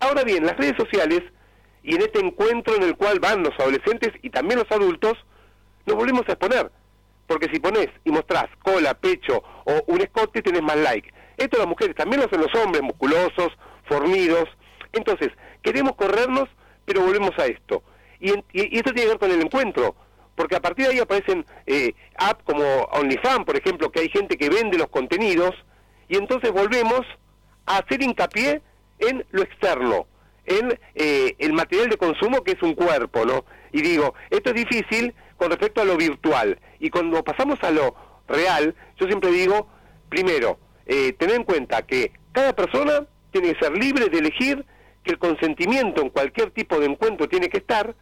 [0.00, 1.22] Ahora bien, las redes sociales
[1.82, 5.14] y en este encuentro en el cual van los adolescentes y también los adultos,
[5.86, 6.70] nos volvemos a exponer.
[7.26, 11.12] Porque si pones y mostrás cola, pecho o un escote, tenés más like.
[11.36, 13.48] Esto las mujeres también lo hacen los hombres, musculosos,
[13.84, 14.48] fornidos.
[14.92, 15.30] Entonces,
[15.62, 16.48] queremos corrernos,
[16.84, 17.82] pero volvemos a esto.
[18.20, 19.94] Y, esto tiene que ver con el encuentro.
[20.34, 24.36] Porque a partir de ahí aparecen eh, apps como OnlyFans, por ejemplo, que hay gente
[24.36, 25.54] que vende los contenidos,
[26.08, 27.02] y entonces volvemos
[27.66, 28.62] a hacer hincapié
[28.98, 30.06] en lo externo,
[30.50, 33.44] en eh, el material de consumo que es un cuerpo, ¿no?
[33.72, 36.58] Y digo, esto es difícil con respecto a lo virtual.
[36.80, 37.94] Y cuando pasamos a lo
[38.28, 39.68] real, yo siempre digo,
[40.08, 44.64] primero, eh, tener en cuenta que cada persona tiene que ser libre de elegir,
[45.04, 47.94] que el consentimiento en cualquier tipo de encuentro tiene que estar,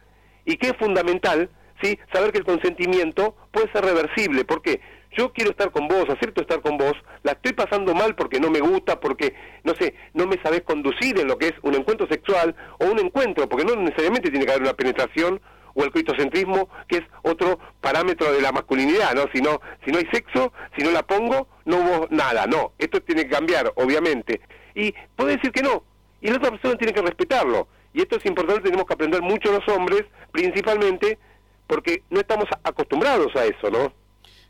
[0.43, 1.49] y que es fundamental,
[1.81, 1.99] ¿sí?
[2.11, 4.43] Saber que el consentimiento puede ser reversible.
[4.45, 4.81] porque
[5.17, 6.93] Yo quiero estar con vos, acepto estar con vos,
[7.23, 11.19] la estoy pasando mal porque no me gusta, porque, no sé, no me sabés conducir
[11.19, 14.51] en lo que es un encuentro sexual o un encuentro, porque no necesariamente tiene que
[14.51, 15.41] haber una penetración
[15.73, 19.25] o el coitocentrismo, que es otro parámetro de la masculinidad, ¿no?
[19.33, 22.73] Si no, si no hay sexo, si no la pongo, no hubo nada, no.
[22.77, 24.41] Esto tiene que cambiar, obviamente.
[24.75, 25.83] Y puede decir que no,
[26.21, 27.67] y la otra persona tiene que respetarlo.
[27.93, 31.17] Y esto es importante, tenemos que aprender mucho los hombres, principalmente,
[31.65, 33.93] porque no estamos acostumbrados a eso, ¿no?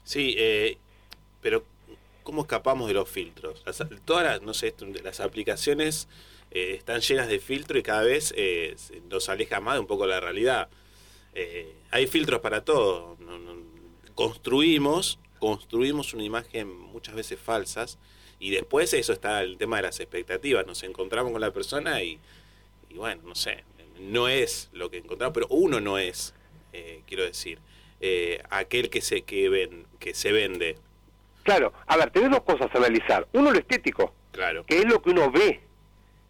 [0.10, 0.80] Sí, eh,
[1.40, 1.64] pero
[2.24, 3.62] ¿cómo escapamos de los filtros?
[3.64, 6.08] Las- todas las, no sé, las aplicaciones
[6.50, 8.76] eh, están llenas de filtros y cada vez eh,
[9.08, 10.68] nos aleja más de un poco la realidad.
[11.36, 13.18] Eh, hay filtros para todo.
[14.16, 18.00] Construimos, construimos una imagen muchas veces falsas
[18.40, 20.66] y después eso está el tema de las expectativas.
[20.66, 22.20] Nos encontramos con la persona y,
[22.90, 23.64] y bueno, no sé,
[24.00, 26.34] no es lo que encontramos, pero uno no es,
[26.74, 27.60] eh, quiero decir,
[28.02, 30.78] eh, aquel que se, que, ven, que se vende.
[31.44, 33.28] Claro, a ver, tenés dos cosas a analizar.
[33.34, 34.66] Uno, lo estético, Claro.
[34.66, 35.62] que es lo que uno ve.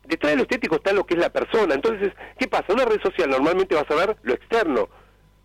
[0.05, 1.75] Detrás de lo estético está lo que es la persona.
[1.75, 2.65] Entonces, ¿qué pasa?
[2.69, 4.89] En una red social normalmente vas a ver lo externo.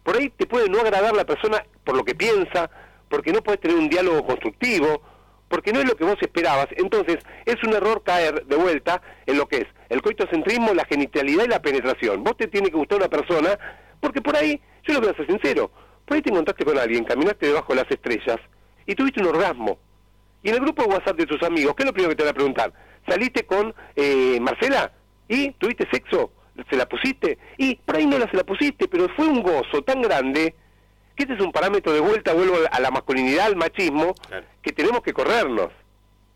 [0.02, 2.70] Por ahí te puede no agradar la persona por lo que piensa,
[3.08, 5.02] porque no puedes tener un diálogo constructivo,
[5.48, 6.68] porque no es lo que vos esperabas.
[6.76, 11.44] Entonces, es un error caer de vuelta en lo que es el coitocentrismo, la genitalidad
[11.44, 12.24] y la penetración.
[12.24, 13.58] Vos te tiene que gustar una persona,
[14.00, 15.70] porque por ahí, yo lo voy a ser sincero,
[16.06, 18.38] por ahí te encontraste con alguien, caminaste debajo de las estrellas
[18.86, 19.78] y tuviste un orgasmo.
[20.42, 22.22] Y en el grupo de WhatsApp de tus amigos, ¿qué es lo primero que te
[22.24, 22.72] van a preguntar?
[23.08, 24.92] ¿Saliste con eh, Marcela?
[25.28, 26.30] ¿Y tuviste sexo?
[26.68, 27.38] ¿Se la pusiste?
[27.56, 30.54] Y por ahí no la se la pusiste, pero fue un gozo tan grande
[31.16, 34.46] que este es un parámetro de vuelta, vuelvo a la masculinidad, al machismo, Claro.
[34.62, 35.68] que tenemos que corrernos.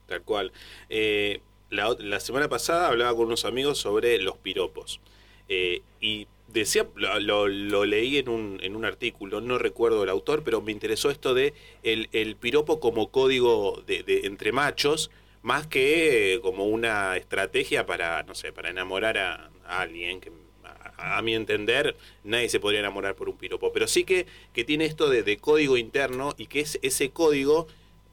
[0.07, 0.53] Tal cual.
[0.89, 5.01] Eh, la, la semana pasada hablaba con unos amigos sobre los piropos.
[5.49, 10.43] Eh, y decía, lo, lo- leí en un, en un artículo, no recuerdo el autor,
[10.45, 15.11] pero me interesó esto de el, el piropo como código de, de- entre machos,
[15.43, 20.33] más que eh, como una estrategia para, no sé, para enamorar a, alguien que
[20.65, 24.65] a, a mi entender, nadie se podría enamorar por un piropo, pero sí que, que
[24.65, 27.67] tiene esto de, de código interno y que es, ese código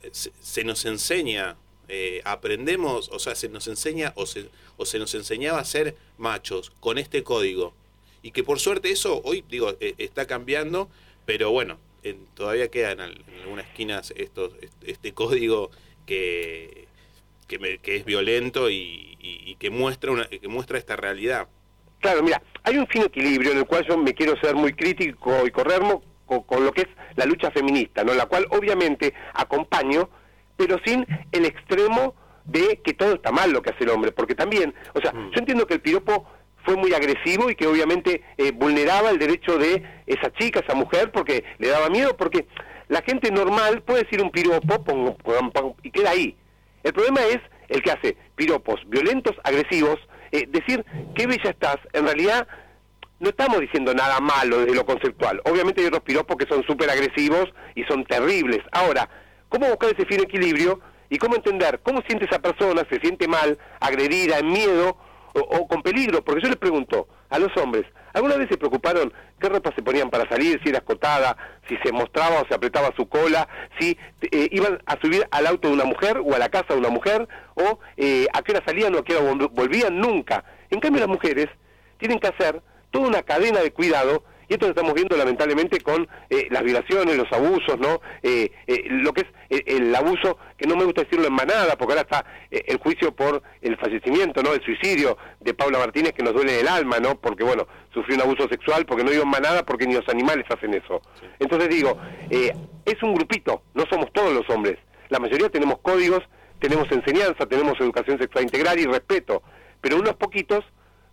[0.03, 4.85] eh, se, se nos enseña, eh, aprendemos, o sea, se nos enseña o se, o
[4.85, 7.73] se nos enseñaba a ser machos con este código.
[8.25, 10.89] Y que por suerte eso hoy, digo, eh, está cambiando,
[11.27, 15.69] pero bueno, en- todavía queda en, al- en algunas esquinas estos, este, código
[16.07, 16.87] que,
[17.47, 21.47] que, me- que es violento y, y- y que, muestra una, que muestra esta realidad.
[21.99, 25.45] Claro, mira, hay un fino equilibrio en el cual yo me quiero ser muy crítico
[25.45, 28.15] y corrermo con, con lo que es la lucha feminista, ¿no?
[28.15, 30.09] La cual obviamente acompaño,
[30.57, 34.33] pero sin el extremo de que todo está mal lo que hace el hombre, porque
[34.33, 35.31] también, o sea, Mm.
[35.31, 36.27] yo entiendo que el piropo
[36.65, 41.11] fue muy agresivo y que obviamente eh, vulneraba el derecho de esa chica, esa mujer,
[41.11, 42.47] porque le daba miedo, porque
[42.87, 44.83] la gente normal puede decir un piropo
[45.83, 46.35] y queda ahí.
[46.83, 49.97] El problema es el que hace piropos violentos, agresivos,
[50.31, 52.47] eh, decir qué bella estás, en realidad
[53.19, 55.41] no estamos diciendo nada malo desde lo conceptual.
[55.45, 58.59] Obviamente hay otros piropos que son súper agresivos y son terribles.
[58.71, 59.09] Ahora,
[59.49, 63.57] ¿cómo buscar ese fino equilibrio y cómo entender cómo siente esa persona, se siente mal,
[63.79, 64.97] agredida, en miedo
[65.41, 66.23] o, con peligro?
[66.23, 70.09] Porque yo les pregunto a los hombres, ¿alguna vez se preocuparon qué ropa se ponían
[70.09, 71.35] para salir, si era escotada,
[71.67, 73.47] si se mostraba o se apretaba su cola,
[73.79, 73.97] si
[74.31, 76.89] eh, iban a subir al auto de una mujer o a la casa de una
[76.89, 79.99] mujer o eh, a qué hora salían o a qué hora vol- volvían?
[79.99, 80.43] Nunca.
[80.69, 81.47] En cambio las mujeres
[81.97, 86.07] tienen que hacer toda una cadena de cuidado y esto lo estamos viendo lamentablemente con
[86.29, 88.01] eh, las violaciones, los abusos, ¿no?
[88.23, 91.75] Eh, eh, lo que es eh, el abuso, que no me gusta decirlo en manada,
[91.77, 94.53] porque ahora está eh, el juicio por el fallecimiento, ¿no?
[94.53, 97.15] El suicidio de Paula Martínez, que nos duele el alma, ¿no?
[97.15, 100.45] Porque, bueno, sufrió un abuso sexual, porque no digo en manada, porque ni los animales
[100.49, 101.01] hacen eso.
[101.39, 101.97] Entonces digo,
[102.29, 102.53] eh,
[102.85, 104.77] es un grupito, no somos todos los hombres.
[105.09, 106.23] La mayoría tenemos códigos,
[106.59, 109.43] tenemos enseñanza, tenemos educación sexual integral y respeto,
[109.81, 110.65] pero unos poquitos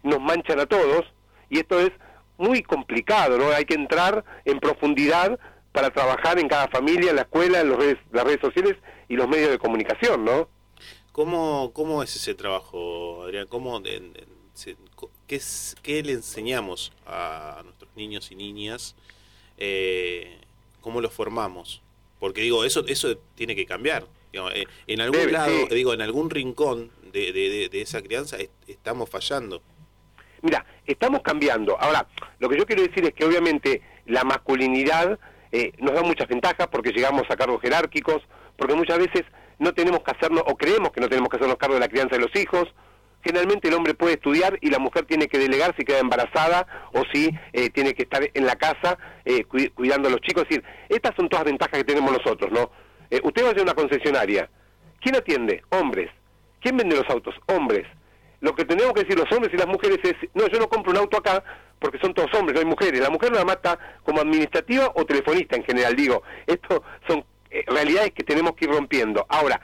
[0.03, 1.05] nos manchan a todos
[1.51, 1.91] y esto es
[2.43, 3.49] muy complicado, ¿no?
[3.51, 5.39] Hay que entrar en profundidad
[5.73, 8.77] para trabajar en cada familia, en la escuela, en los redes, las redes sociales
[9.09, 10.49] y los medios de comunicación, ¿no?
[11.13, 13.47] ¿Cómo, cómo es ese trabajo, Adrián?
[13.49, 13.81] ¿Cómo,
[14.55, 18.97] se- co- qué, es- qué le enseñamos a nuestros niños y niñas?
[19.59, 20.39] Eh,
[20.81, 21.81] ¿Cómo los formamos?
[22.19, 24.07] Porque digo, eso, eso tiene que cambiar.
[24.33, 25.75] Digamos, eh, en algún Debe, lado, sí.
[25.75, 29.63] digo, en algún rincón de, de- de- de esa crianza est- estamos fallando.
[30.43, 31.77] Mira, estamos cambiando.
[31.81, 32.07] Ahora,
[32.39, 35.19] lo que yo quiero decir es que obviamente la masculinidad
[35.53, 38.23] eh, nos da muchas ventajas porque llegamos a cargos jerárquicos,
[38.57, 39.23] porque muchas veces
[39.59, 42.17] no tenemos que hacernos, o creemos que no tenemos que hacernos cargo de la crianza
[42.17, 42.65] de los hijos.
[43.25, 47.05] Generalmente el hombre puede estudiar y la mujer tiene que delegar si queda embarazada o
[47.13, 50.43] si eh, tiene que estar en la casa eh, cui- cuidando a los chicos.
[50.43, 52.73] Es decir, estas son todas ventajas que tenemos nosotros, ¿no?
[53.11, 54.51] Eh, usted va a una concesionaria.
[55.01, 55.63] ¿Quién atiende?
[55.69, 56.11] Hombres.
[56.61, 57.35] ¿Quién vende los autos?
[57.47, 57.87] Hombres.
[58.43, 60.91] Lo que tenemos que decir los hombres y las mujeres es, no, yo no compro
[60.91, 61.45] un auto acá
[61.79, 63.01] porque son todos hombres, no hay mujeres.
[63.01, 66.25] La mujer nada más está como administrativa o telefonista en general, digo.
[66.45, 69.25] Esto son eh, realidades que tenemos que ir rompiendo.
[69.29, 69.61] Ahora,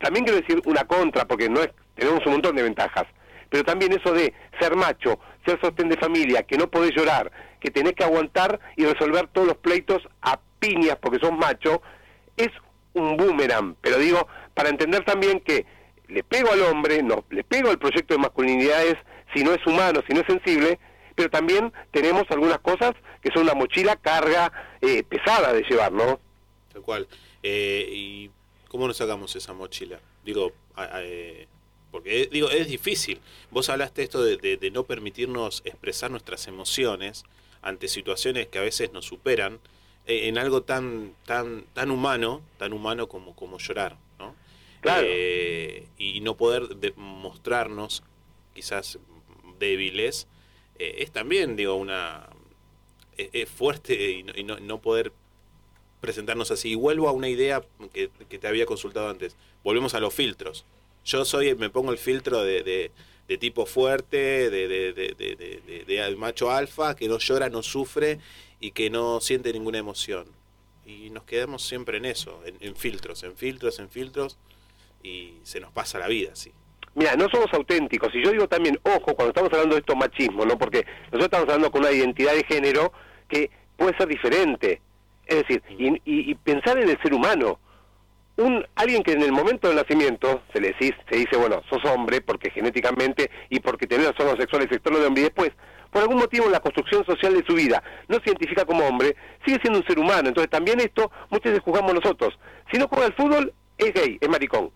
[0.00, 3.04] también quiero decir una contra, porque no es, tenemos un montón de ventajas,
[3.50, 7.70] pero también eso de ser macho, ser sostén de familia, que no podés llorar, que
[7.70, 11.82] tenés que aguantar y resolver todos los pleitos a piñas porque sos macho,
[12.38, 12.48] es
[12.94, 15.66] un boomerang, pero digo, para entender también que
[16.08, 18.96] le pego al hombre, no, le pego al proyecto de masculinidades
[19.34, 20.78] si no es humano, si no es sensible,
[21.14, 22.92] pero también tenemos algunas cosas
[23.22, 26.20] que son una mochila carga eh, pesada de llevar, ¿no?
[26.72, 27.08] Tal cual.
[27.42, 28.30] Eh, ¿Y
[28.68, 29.98] cómo nos sacamos esa mochila?
[30.24, 30.52] Digo,
[30.94, 31.46] eh,
[31.90, 33.20] porque eh, digo, es difícil.
[33.50, 37.24] Vos hablaste esto de, de- de no permitirnos expresar nuestras emociones
[37.62, 39.58] ante situaciones que a veces nos superan.
[40.08, 43.96] en algo tan, tan, tan humano, tan humano como, como llorar.
[45.04, 48.02] Eh, y no poder de- mostrarnos
[48.54, 48.98] quizás
[49.58, 50.26] débiles,
[50.78, 52.28] eh, es también, digo, una...
[53.16, 55.12] Es, fuerte y, no, y no- poder
[56.00, 56.72] presentarnos así.
[56.72, 59.36] Y vuelvo a una idea que, que te había consultado antes.
[59.64, 60.64] Volvemos a los filtros.
[61.04, 67.08] Yo soy, me pongo el filtro de, de- tipo fuerte, de, de, macho alfa, que
[67.08, 68.18] no llora, no sufre
[68.60, 70.26] y que no siente ninguna emoción.
[70.84, 74.38] Y nos quedamos siempre en eso, en filtros, en filtros, en filtros,
[75.02, 76.52] y se nos pasa la vida así.
[76.94, 78.14] Mira, no somos auténticos.
[78.14, 80.56] Y yo digo también, ojo, cuando estamos hablando de estos machismo, ¿no?
[80.58, 82.92] Porque nosotros estamos hablando con una identidad de género
[83.28, 84.80] que puede ser diferente.
[85.26, 87.58] Es decir, y, y- y pensar en el ser humano.
[88.38, 91.82] Un, alguien que en el momento del nacimiento se le dice, se dice, bueno, sos
[91.86, 95.52] hombre porque genéticamente y porque tenés los órganos sexuales externos de hombre y después,
[95.90, 99.58] por algún motivo la construcción social de su vida, no se identifica como hombre, sigue
[99.62, 100.28] siendo un ser humano.
[100.28, 102.38] Entonces también esto muchas veces jugamos nosotros.
[102.70, 104.70] Si no juega al fútbol, es gay, es maricón.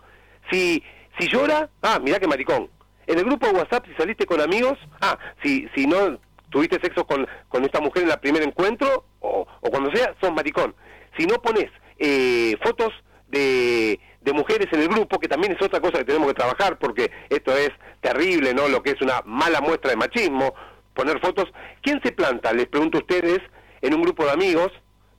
[0.50, 0.82] Si,
[1.18, 2.68] si llora, ah, mirá que maricón.
[3.06, 6.18] En el grupo de WhatsApp, si saliste con amigos, ah, si, si no
[6.50, 10.32] tuviste sexo con, con esta mujer en el primer encuentro, o, o cuando sea, sos
[10.32, 10.74] maricón.
[11.18, 12.92] Si no pones eh, fotos
[13.28, 16.78] de, de mujeres en el grupo, que también es otra cosa que tenemos que trabajar,
[16.78, 18.68] porque esto es terrible, ¿no?
[18.68, 20.54] Lo que es una mala muestra de machismo,
[20.94, 21.46] poner fotos.
[21.82, 22.52] ¿Quién se planta?
[22.52, 23.40] Les pregunto a ustedes,
[23.82, 24.72] en un grupo de amigos,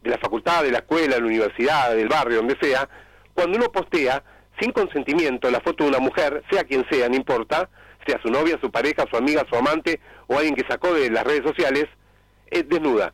[0.03, 2.89] de la facultad, de la escuela, de la universidad, del barrio, donde sea,
[3.33, 4.23] cuando uno postea
[4.61, 7.69] sin consentimiento la foto de una mujer, sea quien sea, no importa,
[8.05, 11.23] sea su novia, su pareja, su amiga, su amante o alguien que sacó de las
[11.23, 11.85] redes sociales,
[12.49, 13.13] es desnuda.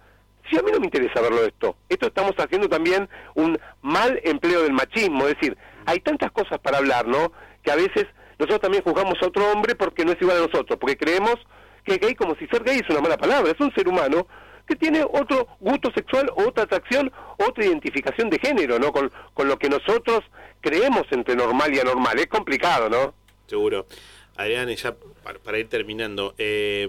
[0.50, 4.64] Si a mí no me interesa verlo esto, esto estamos haciendo también un mal empleo
[4.64, 7.32] del machismo, es decir, hay tantas cosas para hablar, ¿no?
[7.64, 8.06] Que a veces
[8.40, 11.36] nosotros también juzgamos a otro hombre porque no es igual a nosotros, porque creemos
[11.84, 14.28] que gay como si ser gay es una mala palabra, es un ser humano
[14.68, 18.92] que tiene otro gusto sexual, otra atracción, otra identificación de género, ¿no?
[18.92, 20.22] Con, con lo que nosotros
[20.62, 22.20] creemos entre normal y anormal.
[22.20, 23.14] Es complicado, ¿no?
[23.48, 23.88] Seguro.
[24.36, 26.88] Adrián, ya para, para ir terminando, eh,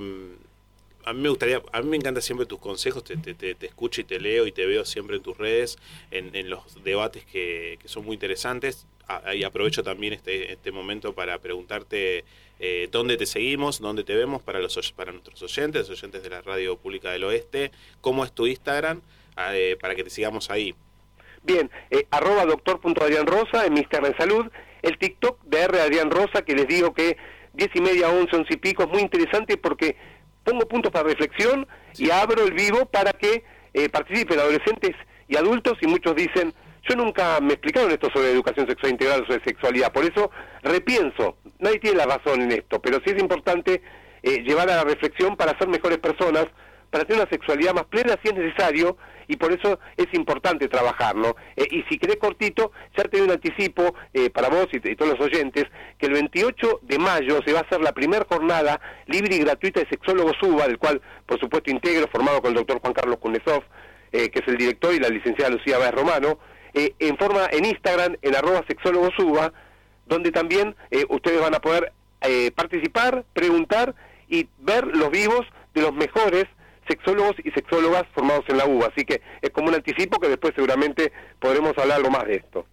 [1.04, 3.66] a mí me gustaría, a mí me encantan siempre tus consejos, te, te, te- te
[3.66, 5.78] escucho y te leo y te veo siempre en tus redes,
[6.10, 8.86] en, en los debates que, que son muy interesantes.
[9.34, 12.24] Y aprovecho también este, este momento para preguntarte
[12.60, 16.42] eh, dónde te seguimos, dónde te vemos para, los, para nuestros oyentes, oyentes de la
[16.42, 19.00] Radio Pública del Oeste, cómo es tu Instagram,
[19.40, 20.74] Ah, eh, para que te sigamos ahí.
[21.44, 24.46] Bien, eh, arroba doctor.adrián Rosa en mi Instagram de salud,
[24.82, 27.16] el TikTok de R Adrián Rosa, que les digo que
[27.52, 29.94] 10 y media, 11, 11 y pico, es muy interesante porque
[30.42, 33.44] pongo puntos para reflexión y abro el vivo para que
[33.74, 34.96] eh, participen adolescentes
[35.28, 36.52] y adultos y muchos dicen,
[36.88, 40.31] yo nunca me explicaron esto sobre educación sexual integral, sobre sexualidad, por eso
[40.62, 43.83] repienso, nadie tiene la razón en esto, pero sí es importante
[44.22, 46.46] eh, llevar a la reflexión para ser mejores personas,
[46.90, 48.96] para tener una sexualidad más plena si es necesario
[49.29, 51.37] y por eso es importante trabajar, ¿no?
[51.55, 54.96] Eh, y si querés cortito, ya te doy un anticipo eh, para vos y, y
[54.96, 55.64] todos los oyentes,
[55.98, 59.81] que el 28 de mayo se va a hacer la primera jornada libre y gratuita
[59.81, 63.62] de Sexólogo Suba, del cual por supuesto integro, formado con el doctor Juan Carlos Kunesov,
[64.12, 66.38] eh, que es el director, y la licenciada Lucía Báez Romano,
[66.74, 69.52] eh, en forma en Instagram, en arroba Sexólogo Suba,
[70.07, 73.94] donde también eh, ustedes van a poder eh, participar, preguntar
[74.28, 76.46] y ver los vivos de los mejores
[76.88, 78.87] sexólogos y sexólogas formados en la UBA.
[78.87, 82.66] Así que es como un anticipo que después seguramente podremos hablar algo más de esto.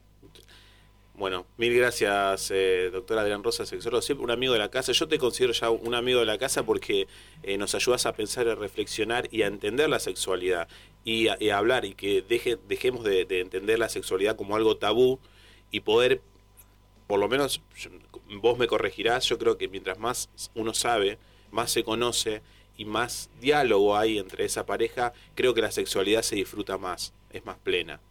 [1.17, 4.91] Bueno, mil gracias, eh, doctor Adrián Rosa, sexólogo, siempre un amigo de la casa.
[4.91, 7.07] Yo te considero ya un amigo de la casa porque
[7.41, 10.67] eh, nos ayudas a pensar, a reflexionar y a entender la sexualidad
[11.05, 15.19] y y hablar y que deje, dejemos de, de entender la sexualidad como algo tabú
[15.71, 16.21] y poder,
[17.07, 17.61] por lo menos
[18.41, 21.17] vos me corregirás, yo creo que mientras más uno sabe,
[21.51, 22.41] más se conoce
[22.77, 27.45] y más diálogo hay entre esa pareja, creo que la sexualidad se disfruta más, es
[27.45, 28.01] más plena.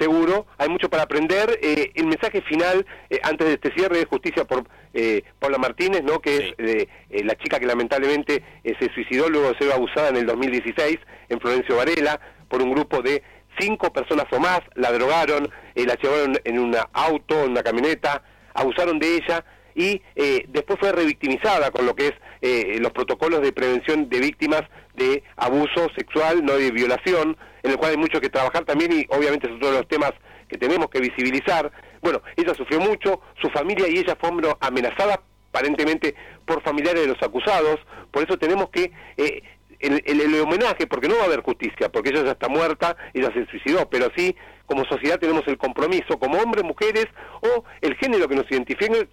[0.00, 1.58] Seguro, hay mucho para aprender.
[1.62, 6.02] Eh, el mensaje final, eh, antes de este cierre, es justicia por eh, Paula Martínez,
[6.02, 6.18] ¿no?
[6.20, 6.54] que Sí.
[6.58, 10.26] es eh, eh, la chica que lamentablemente se suicidó luego de ser abusada en el
[10.26, 13.22] 2016 en Florencio Varela por un grupo de
[13.58, 18.22] cinco personas o más, la drogaron, eh, la llevaron en un auto, en una camioneta,
[18.54, 19.44] abusaron de ella
[19.74, 24.18] y eh, después fue revictimizada con lo que es eh, los protocolos de prevención de
[24.18, 24.62] víctimas
[24.94, 29.06] de abuso sexual, no de violación, en el cual hay mucho que trabajar también y
[29.10, 30.12] obviamente es otro de los temas
[30.48, 31.70] que tenemos que visibilizar.
[32.02, 35.18] Bueno, ella sufrió mucho, su familia y ella fueron amenazadas
[35.50, 36.14] aparentemente
[36.46, 37.78] por familiares de los acusados,
[38.10, 39.42] por eso tenemos que eh,
[39.80, 43.32] el, el- homenaje, porque no va a haber justicia, porque ella ya está muerta, ella
[43.32, 44.36] se suicidó, pero sí
[44.66, 47.06] como sociedad tenemos el compromiso, como hombres, mujeres
[47.40, 49.08] o el género que nos identifique,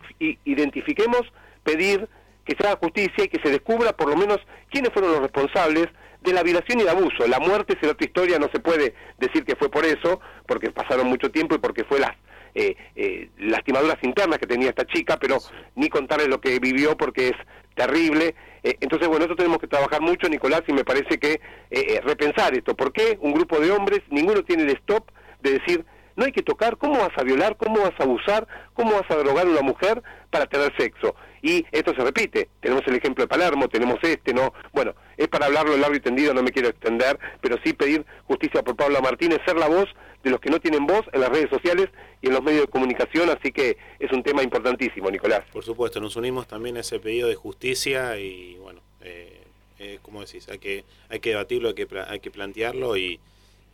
[0.46, 1.22] identifiquemos,
[1.64, 2.08] pedir
[2.46, 4.38] que se haga justicia y que se descubra por lo menos
[4.70, 5.88] quiénes fueron los responsables
[6.22, 7.28] de la violación y el abuso.
[7.28, 11.08] La muerte es otra historia, no se puede decir que fue por eso, porque pasaron
[11.08, 12.12] mucho tiempo y porque fue las
[12.56, 15.38] eh, eh, lastimaduras internas que tenía esta chica, pero
[15.76, 17.36] ni contarles lo que vivió porque es
[17.76, 18.36] terrible.
[18.64, 21.40] Eh, entonces, bueno, eso tenemos que trabajar mucho, Nicolás, y me parece que
[21.70, 22.76] eh, repensar esto.
[22.76, 25.10] ¿Por qué un grupo de hombres, ninguno tiene el stop
[25.42, 25.86] de decir,
[26.18, 27.56] no hay que tocar, ¿cómo vas a violar?
[27.58, 28.48] ¿Cómo vas a abusar?
[28.74, 30.02] ¿Cómo vas a drogar a una mujer
[30.32, 31.16] para tener sexo?
[31.44, 32.50] Y esto se repite.
[32.60, 34.52] Tenemos el ejemplo de Palermo, tenemos este, ¿no?
[34.74, 38.64] Bueno, es para hablarlo largo y tendido, no me quiero extender, pero sí pedir justicia
[38.64, 39.88] por Pablo Martínez, ser la voz
[40.24, 41.90] de los que no tienen voz en las redes sociales
[42.20, 45.44] y en los medios de comunicación, así que es un tema importantísimo, Nicolás.
[45.54, 49.44] Por supuesto, nos unimos también a ese pedido de justicia y bueno, eh,
[49.78, 53.20] eh, como decís, hay que, hay que debatirlo, hay que, hay que plantearlo y,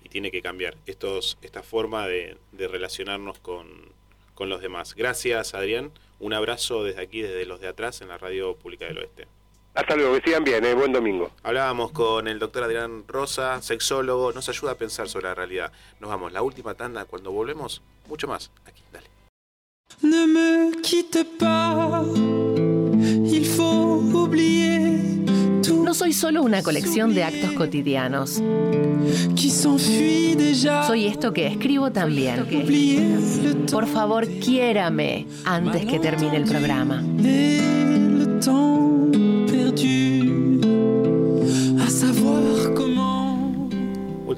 [0.04, 3.68] y tiene que cambiar estos, esta forma de, de relacionarnos con,
[4.34, 4.96] con los demás.
[4.96, 5.92] Gracias, Adrián.
[6.20, 9.28] Un abrazo desde aquí, desde los de atrás, en la Radio Pública del Oeste.
[9.74, 11.32] Hasta luego, que sigan bien, eh, buen domingo.
[11.42, 15.72] Hablábamos con el doctor Adrián Rosa, sexólogo, nos ayuda a pensar sobre la realidad.
[16.00, 18.52] Nos vamos, la última tanda, cuando volvemos, mucho más.
[18.66, 19.08] Aquí, dale.
[20.02, 24.63] Ne me quitte pas, il faut oublier No
[26.14, 28.42] soy solo una colección de actos cotidianos.
[30.88, 33.66] Soy esto que escribo también.
[33.72, 37.04] Por favor, quiérame antes que termine el programa.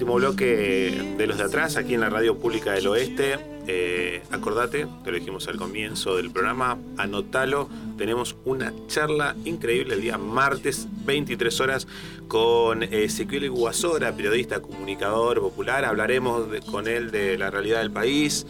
[0.06, 3.40] Último bloque de los de atrás, aquí en la Radio Pública del Oeste.
[3.66, 7.68] Eh, acordate, te lo dijimos al comienzo del programa, anotalo.
[7.98, 11.88] Tenemos una charla increíble el día martes, 23 horas,
[12.28, 15.86] con Ezequiel Guasora, periodista, comunicador popular.
[15.86, 18.46] Hablaremos con él de la realidad del país.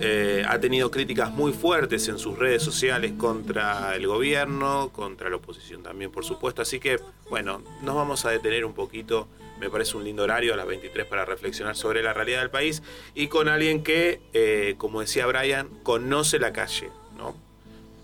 [0.00, 5.36] Eh, ha tenido críticas muy fuertes en sus redes sociales contra el gobierno, contra la
[5.36, 6.62] oposición también, por supuesto.
[6.62, 6.98] Así que,
[7.30, 9.28] bueno, nos vamos a detener un poquito.
[9.58, 12.82] Me parece un lindo horario a las 23 para reflexionar sobre la realidad del país
[13.14, 16.90] y con alguien que, eh, como decía Brian, conoce la calle.
[17.16, 17.34] ¿no?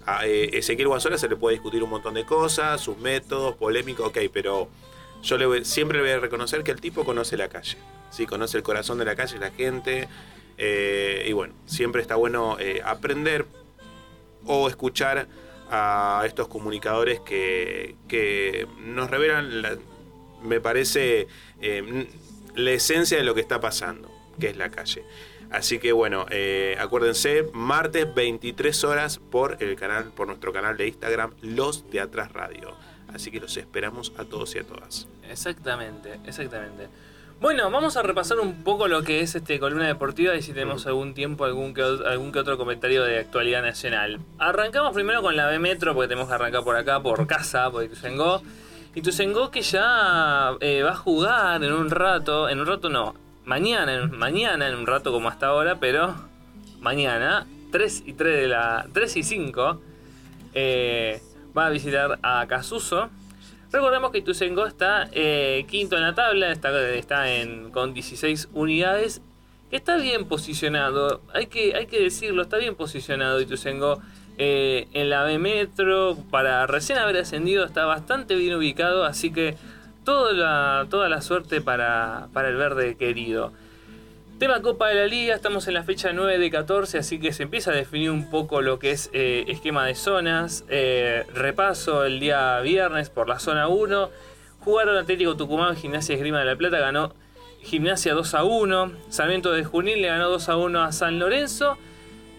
[0.06, 4.06] A eh, Ezequiel Guasola se le puede discutir un montón de cosas, sus métodos, polémicos,
[4.08, 4.68] ok, pero
[5.22, 7.76] yo le voy- siempre voy a reconocer que el tipo conoce la calle.
[8.10, 10.08] Sí, conoce el corazón de la calle, la gente.
[10.58, 13.46] eh, y bueno, siempre está bueno aprender
[14.46, 15.26] o escuchar
[15.70, 19.78] a estos comunicadores que, que nos revelan, la-
[20.42, 21.28] me parece,
[21.60, 22.06] eh,
[22.54, 25.04] la esencia de lo que está pasando, que es la calle.
[25.50, 30.88] Así que bueno, eh, acuérdense, martes 23 horas por el canal, por nuestro canal de
[30.88, 32.74] Instagram, Los de Atrás Radio.
[33.12, 35.06] Así que los esperamos a todos y a todas.
[35.28, 36.88] Exactamente, exactamente.
[37.42, 40.86] Bueno, vamos a repasar un poco lo que es este columna deportiva y si tenemos
[40.86, 44.20] algún tiempo, algún que, algún que otro comentario de actualidad nacional.
[44.38, 47.82] Arrancamos primero con la B Metro, porque tenemos que arrancar por acá, por casa, por
[47.82, 48.42] Ituzaingó.
[48.94, 53.14] Ituzaingó que ya eh, va a jugar en un rato, en un rato no,
[53.44, 56.14] mañana, mañana en un rato como hasta ahora, pero
[56.80, 58.86] mañana, 3 y 3 de la.
[58.92, 59.80] 3 y 5,
[60.52, 61.22] eh,
[61.56, 63.08] va a visitar a Casuso.
[63.70, 69.22] Recordemos que Ituzaingó está eh, quinto en la tabla, está, está en, con 16 unidades,
[69.70, 74.02] está bien posicionado, hay que, hay que decirlo, está bien posicionado Ituzaingó
[74.38, 79.56] eh, en la B Metro, para recién haber ascendido está bastante bien ubicado, así que
[80.04, 83.52] toda la, toda la suerte para, para el verde querido.
[84.42, 87.44] Tema Copa de la Liga, estamos en la fecha 9 de 14, así que se
[87.44, 90.64] empieza a definir un poco lo que es eh, esquema de zonas.
[90.68, 94.10] Eh, repaso el día viernes por la zona 1.
[94.58, 97.14] Jugaron Atlético Tucumán, Gimnasia Esgrima de la Plata, ganó
[97.62, 98.92] Gimnasia 2 a 1.
[99.10, 101.78] Sarmiento de Junín le ganó 2 a 1 a San Lorenzo.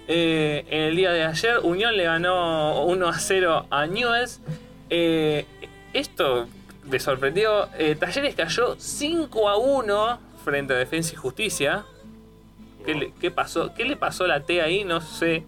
[0.08, 4.42] Eh, el día de ayer, Unión le ganó 1 a 0 a Newell's.
[4.90, 5.46] Eh,
[5.94, 6.48] esto
[6.84, 7.70] me sorprendió.
[7.78, 11.86] Eh, Talleres cayó 5 a 1 frente a Defensa y Justicia.
[12.86, 13.74] ¿Qué le, pasó?
[13.74, 14.84] ¿Qué le pasó a la T ahí?
[14.84, 15.46] No sé.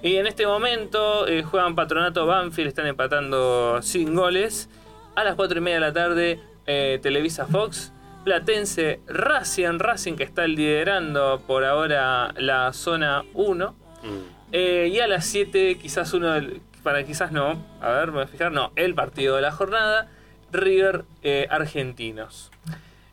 [0.00, 4.68] Y en este momento eh, juegan Patronato Banfield, están empatando sin goles.
[5.16, 7.92] A las 4 y media de la tarde, Televisa Fox.
[8.24, 13.72] Platense Racing, Racing que está liderando por ahora la zona 1.
[14.02, 14.06] Mm.
[14.52, 18.22] Eh, y a las 7, quizás uno, del- para quizás no, a ver, me voy
[18.24, 20.10] a fijar, no, el partido de la jornada,
[20.52, 22.50] River eh, Argentinos.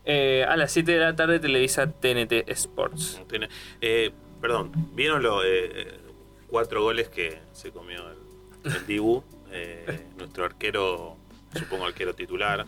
[0.05, 3.21] Eh, a las 7 de la tarde televisa TNT Sports.
[3.81, 5.43] Eh, perdón, ¿vieron los
[6.47, 9.23] cuatro goles que se comió el, el Dibu?
[9.51, 11.17] Eh, nuestro arquero,
[11.55, 12.67] supongo arquero titular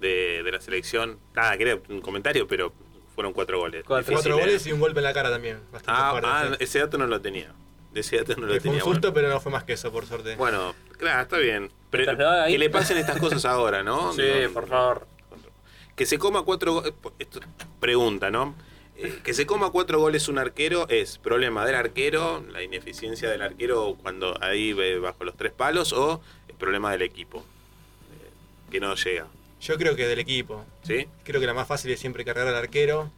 [0.00, 1.18] de, de la selección.
[1.34, 2.72] Nada, quería un comentario, pero
[3.14, 3.84] fueron cuatro goles.
[3.86, 4.12] Cuatro.
[4.14, 4.68] Cuatro Difícil, goles ¿eh?
[4.68, 5.60] y un golpe en la cara también.
[5.72, 6.64] Bastante Ah, fuerte, ah, sí.
[6.64, 7.52] ese dato no lo tenía.
[7.94, 8.80] Ese dato no lo Fue un tenía.
[8.80, 9.14] susto, bueno.
[9.14, 10.36] pero no fue más que eso, por suerte.
[10.36, 11.70] Bueno, claro, está bien.
[11.90, 14.12] Pero que le pasen estas cosas ahora, ¿no?
[14.16, 15.06] Sí, No, por favor.
[15.96, 17.40] que se coma cuatro go- eh, esto-
[17.80, 18.54] pregunta, ¿no?
[18.96, 23.42] Eh, que se coma cuatro goles un arquero es problema del arquero, la ineficiencia del
[23.42, 28.30] arquero cuando ahí ve bajo los tres palos o el problema del equipo eh,
[28.70, 29.26] que no llega,
[29.60, 30.64] Yo creo que del equipo.
[30.82, 31.06] ¿sí?
[31.24, 33.10] Creo que la más fácil es siempre cargar al arquero.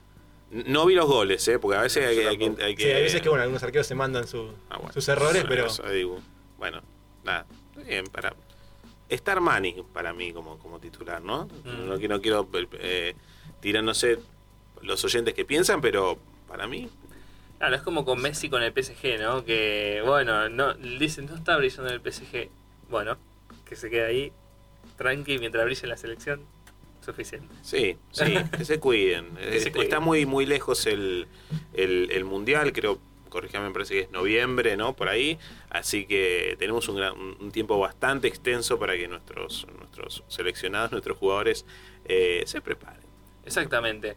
[0.51, 1.59] No vi los goles, ¿eh?
[1.59, 2.65] Porque a veces hay, que- hay que, tampoco.
[2.67, 4.93] hay que- Sí, hay veces que bueno, algunos arqueros se mandan su- Ah, bueno.
[4.93, 6.21] sus errores, Bueno, pero eso digo,
[6.59, 6.83] bueno,
[7.25, 8.35] nada, está bien, para
[9.09, 11.47] estar Manny para mí como, como titular, ¿no?
[11.65, 11.89] Mm.
[11.89, 12.49] No, quiero- no quiero
[12.81, 13.15] eh,
[13.61, 14.19] tirar, no sé,
[14.83, 16.19] los oyentes que piensan, pero
[16.49, 16.89] para mí,
[17.59, 19.45] Claro, es como con Messi con el PSG, ¿no?
[19.45, 22.51] Que, bueno, no dicen, no está brillando en el PSG.
[22.91, 23.17] Bueno,
[23.65, 24.33] que se quede ahí,
[25.03, 26.41] tranqui, mientras brille la selección,
[27.05, 27.55] suficiente.
[27.63, 29.35] sí, sí, que se cuiden.
[29.37, 29.87] Que se cuiden.
[29.87, 31.27] Está muy, muy lejos el,
[31.75, 32.99] el, el Mundial, creo,
[33.29, 34.95] corrígame, me parece que es noviembre, ¿no?
[34.95, 35.39] Por ahí,
[35.71, 41.17] así que tenemos un, gran- un tiempo bastante extenso para que nuestros, nuestros seleccionados, nuestros
[41.17, 41.65] jugadores
[42.05, 43.03] eh, se preparen.
[43.45, 44.15] Exactamente.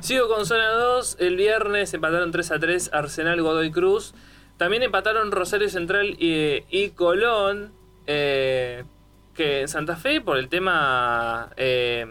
[0.00, 1.18] Sigo con zona 2.
[1.20, 4.14] El viernes empataron 3 a 3 Arsenal Godoy Cruz.
[4.56, 7.72] También empataron Rosario Central y, y Colón.
[8.06, 8.84] eh,
[9.34, 11.50] que en Santa Fe por el tema.
[11.56, 12.06] eh,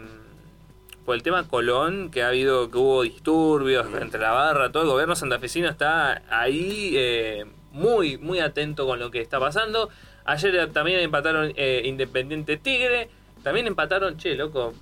[1.04, 4.88] por el tema Colón, que ha habido, que hubo disturbios entre la barra, todo el
[4.88, 9.88] gobierno santafesino está ahí eh, muy, muy atento con lo que está pasando.
[10.24, 13.08] Ayer también empataron eh, Independiente Tigre,
[13.42, 14.74] también empataron, che, loco,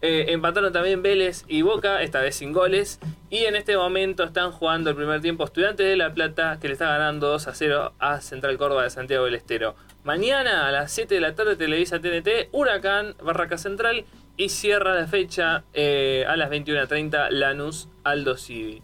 [0.00, 2.98] eh, empataron también Vélez y Boca, esta vez sin goles.
[3.30, 6.72] Y en este momento están jugando el primer tiempo Estudiantes de La Plata, que le
[6.72, 9.76] está ganando 2 a 0 a Central Córdoba de Santiago del Estero.
[10.04, 14.04] Mañana a las 7 de la tarde Televisa TNT, Huracán, Barraca Central.
[14.36, 18.80] Y cierra la fecha eh, a las 21.30 Lanús Aldo Civi.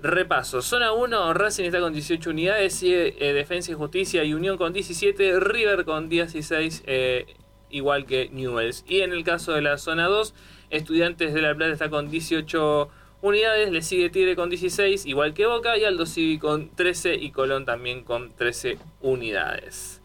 [0.00, 4.56] Repaso, zona 1, Racing está con 18 unidades, sigue eh, Defensa y Justicia y Unión
[4.56, 7.26] con 17, River con 16, eh,
[7.70, 8.84] igual que Newells.
[8.88, 10.34] Y en el caso de la zona 2,
[10.70, 12.88] Estudiantes de La Plata está con 18
[13.22, 17.30] unidades, le sigue Tigre con 16, igual que Boca, y Aldo Civi con 13 y
[17.30, 19.97] Colón también con 13 unidades.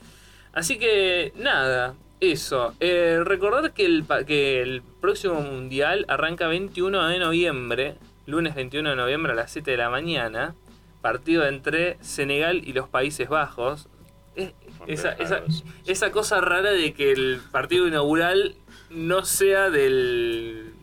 [0.54, 2.74] Así que nada, eso.
[2.80, 7.96] Eh, recordar que el, que el próximo mundial arranca 21 de noviembre,
[8.26, 10.56] lunes 21 de noviembre a las 7 de la mañana.
[11.02, 13.90] Partido entre Senegal y los Países Bajos.
[14.36, 14.54] Es-
[14.88, 15.42] esa, esa,
[15.86, 18.56] esa cosa rara de que el partido inaugural
[18.90, 20.74] no sea del,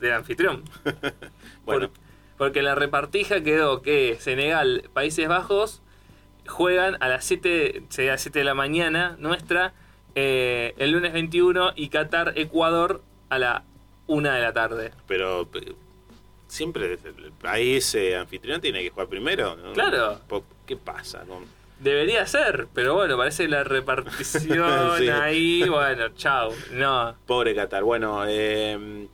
[0.00, 0.62] del anfitrión.
[1.64, 1.98] Bueno, Por-
[2.38, 5.82] porque la repartija quedó que Senegal, Países Bajos
[6.48, 9.72] juegan a las 7, sería 7 de la mañana nuestra,
[10.14, 13.64] eh, el lunes 21 y Qatar, Ecuador a la
[14.06, 14.92] 1 de la tarde.
[15.06, 15.74] pero eh,
[16.46, 19.56] siempre el país eh, anfitrión tiene que jugar primero.
[19.56, 19.72] ¿no?
[19.74, 20.20] Claro.
[20.66, 21.24] ¿Qué pasa?
[21.78, 25.08] Debería ser, pero bueno, parece la repartición Sí.
[25.08, 26.52] ahí, bueno, chao.
[26.72, 27.84] No, Pobre Qatar.
[27.84, 29.06] Bueno, eh,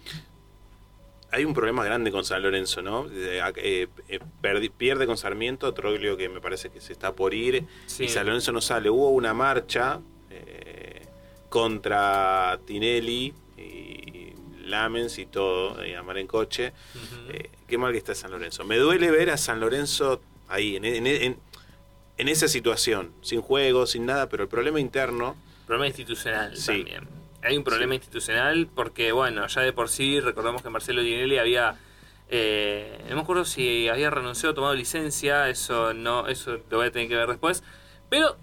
[1.35, 3.07] hay un problema grande con San Lorenzo, ¿no?
[3.11, 7.65] Eh, eh, perdi- pierde con Sarmiento, Troglio que me parece que se está por ir,
[7.87, 8.05] Sí.
[8.05, 8.89] y San Lorenzo no sale.
[8.89, 11.03] Hubo una marcha eh,
[11.49, 14.33] contra Tinelli y
[14.67, 16.73] Lamens y todo, y Amar en coche.
[17.31, 18.65] Eh, qué mal que está San Lorenzo.
[18.65, 21.37] Me duele ver a San Lorenzo ahí, en, en- en-
[22.17, 25.35] en esa situación, sin juego, sin nada, pero el problema interno...
[25.67, 26.67] Problema institucional Sí.
[26.85, 27.09] también.
[27.45, 31.77] Hay un problema institucional porque, bueno, ya de por sí, recordamos que Marcelo Dinelli había.
[32.29, 36.87] eh, no me acuerdo si había renunciado o tomado licencia, eso no, eso lo voy
[36.87, 37.63] a tener que ver después.
[38.09, 38.37] Pero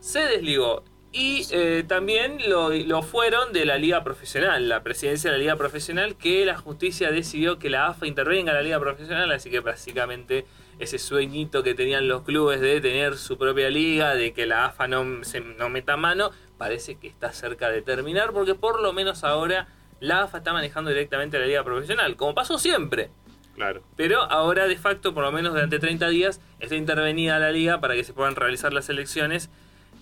[0.00, 0.82] se desligó.
[1.12, 5.56] Y eh, también lo, lo fueron de la liga profesional, la presidencia de la liga
[5.56, 9.60] profesional, que la justicia decidió que la AFA intervenga en la liga profesional, así que
[9.60, 10.44] básicamente
[10.80, 14.88] ese sueñito que tenían los clubes de tener su propia liga, de que la AFA
[14.88, 19.24] no, se, no meta mano, parece que está cerca de terminar, porque por lo menos
[19.24, 19.68] ahora
[20.00, 23.10] la AFA está manejando directamente la liga profesional, como pasó siempre.
[23.54, 23.82] Claro.
[23.96, 27.94] Pero ahora de facto, por lo menos durante 30 días, está intervenida la liga para
[27.94, 29.50] que se puedan realizar las elecciones.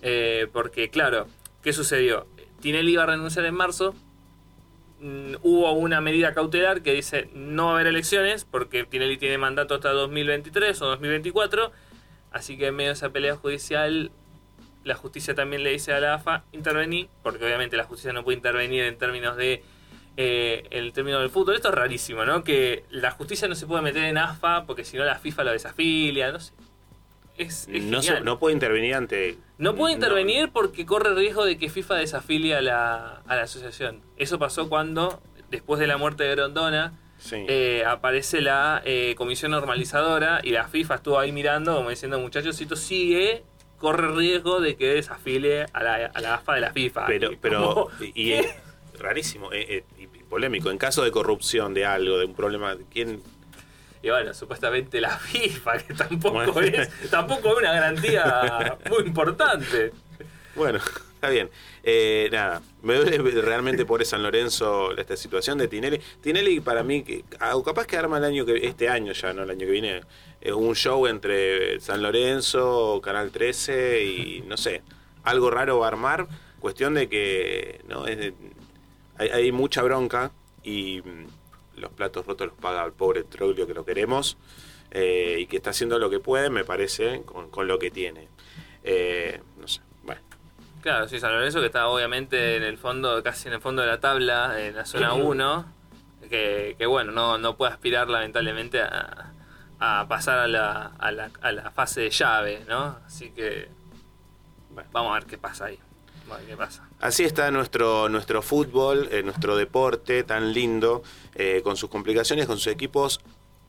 [0.01, 1.27] eh, porque, claro,
[1.61, 2.27] ¿qué sucedió?
[2.59, 3.93] Tinelli iba a renunciar en marzo.
[4.99, 9.37] mm, hubo una medida cautelar que dice no va a haber elecciones porque Tinelli tiene
[9.37, 11.71] mandato hasta 2023 o 2024.
[12.31, 14.11] Así que en medio de esa pelea judicial,
[14.83, 18.37] la justicia también le dice a la AFA intervení, porque obviamente la justicia no puede
[18.37, 19.63] intervenir en términos de
[20.17, 21.55] eh, el término del fútbol.
[21.55, 22.43] Esto es rarísimo, ¿no?
[22.43, 25.51] Que la justicia no se puede meter en AFA porque si no la FIFA lo
[25.51, 26.53] desafilia, no sé.
[27.35, 29.37] Es, es No, se- no puede intervenir ante...
[29.57, 34.01] No puede intervenir porque corre riesgo de que FIFA desafilie a la, a la asociación.
[34.17, 35.19] Eso pasó cuando,
[35.49, 37.37] después de la muerte de Grondona, Sí.
[37.47, 42.57] eh, aparece la eh, comisión normalizadora y la FIFA estuvo ahí mirando como diciendo, muchachos,
[42.57, 43.43] si esto sigue,
[43.83, 47.05] corre riesgo de que desafile a la, a la AFA de la FIFA.
[47.05, 48.47] pero, Y pero y, es
[48.97, 49.51] rarísimo.
[49.51, 50.71] eh, eh, y polémico.
[50.71, 53.21] En caso de corrupción, de algo, de un problema, ¿quién?
[54.01, 59.91] Y bueno, supuestamente la FIFA, que tampoco es, tampoco es una garantía muy importante.
[60.55, 60.79] Bueno,
[61.15, 61.49] está bien.
[61.83, 65.99] Eh, nada, me duele realmente por San Lorenzo esta situación de Tinelli.
[66.21, 67.03] Tinelli para mí,
[67.39, 70.01] ah, capaz que arma el año que este año ya, no el año que viene,
[70.41, 74.81] eh, un show entre San Lorenzo, Canal 13 y no sé,
[75.23, 76.27] algo raro va a armar.
[76.59, 78.33] Cuestión de que no es de-
[79.17, 80.31] hay, hay mucha bronca
[80.63, 84.37] y mm, los platos rotos los paga el pobre Troglio que lo queremos
[84.91, 88.27] eh, y que está haciendo lo que puede, me parece, con, con lo que tiene.
[88.83, 89.81] Eh, no sé.
[90.83, 93.87] Claro, sí, San Lorenzo que está obviamente en el fondo, casi en el fondo de
[93.87, 95.65] la tabla, en la zona 1,
[96.29, 99.31] que, que bueno, no, no puede aspirar lamentablemente a,
[99.79, 102.97] a pasar a la, a, la, a la fase de llave, ¿no?
[103.07, 103.69] Así que
[104.71, 104.89] Bueno.
[104.91, 105.79] vamos a ver qué pasa ahí.
[106.27, 106.87] Vamos a ver qué pasa.
[106.99, 111.01] Así está nuestro, nuestro fútbol, eh, nuestro deporte tan lindo,
[111.35, 113.21] eh, con sus complicaciones, con sus equipos.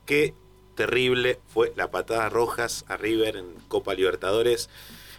[0.05, 0.35] Qué
[0.75, 4.69] terrible fue la patada rojas a River en Copa Libertadores.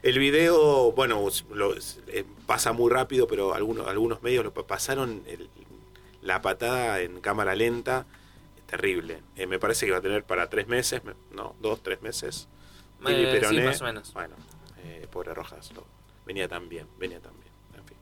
[0.06, 5.24] El video, bueno, lo- eh, pasa muy rápido, pero algunos, algunos medios lo pa- pasaron
[5.26, 5.50] el-
[6.22, 8.06] la patada en cámara lenta.
[8.68, 9.24] Terrible.
[9.36, 12.48] Eh, me parece que va a tener para tres meses, me- no, dos, tres meses.
[13.02, 14.14] Eh, Tilly sí, Peroné, más o menos.
[14.14, 14.36] Bueno,
[14.84, 15.88] eh, pobre Rojas, lo-
[16.24, 17.52] venía tan bien, venía tan bien.
[17.76, 17.98] En fin.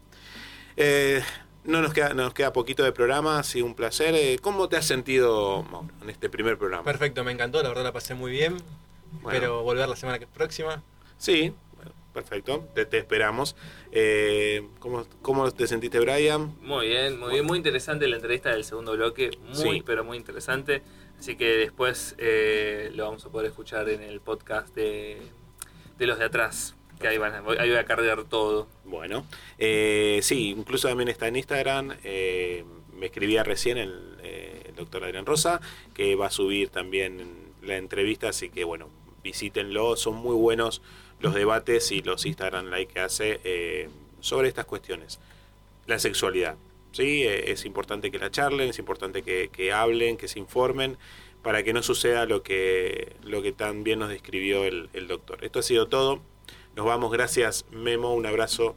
[0.75, 1.23] Eh,
[1.63, 4.13] no nos queda, nos queda poquito de programa, ha sido un placer.
[4.13, 6.83] Eh, ¿Cómo te has sentido, Mauro, en este primer programa?
[6.83, 8.57] Perfecto, me encantó, la verdad la pasé muy bien.
[9.21, 9.29] Bueno.
[9.37, 10.83] Espero volver la semana que- próxima.
[11.17, 11.53] Sí,
[12.13, 13.55] perfecto, te, te esperamos.
[13.91, 16.55] Eh, ¿cómo, ¿Cómo te sentiste, Brian?
[16.61, 19.83] Muy bien, muy bien, muy interesante la entrevista del segundo bloque, muy Sí.
[19.85, 20.81] pero muy interesante.
[21.19, 25.17] Así que después eh, lo vamos a poder escuchar en el podcast de,
[25.97, 28.67] de los de atrás, que ahí, van ahí voy a cargar todo.
[28.83, 29.25] Bueno,
[29.57, 31.93] eh, sí, incluso también está en Instagram.
[32.03, 32.63] eh,
[32.97, 35.59] me escribía recién el, eh, el doctor Adrián Rosa,
[35.93, 37.25] que va a subir también
[37.61, 38.89] la entrevista, así que bueno,
[39.23, 39.95] visítenlo.
[39.95, 40.81] Son muy buenos
[41.23, 45.19] los debates y los Instagram like que hace eh, sobre estas cuestiones.
[45.87, 46.57] La sexualidad.
[46.91, 47.23] ¿sí?
[47.23, 50.97] Eh, es importante que la charlen, es importante que, que hablen, que se informen,
[51.41, 55.43] para que no suceda lo que, lo que tan bien nos describió el, doctor.
[55.45, 56.21] Esto ha sido todo.
[56.75, 58.75] Nos vamos, gracias Memo, un abrazo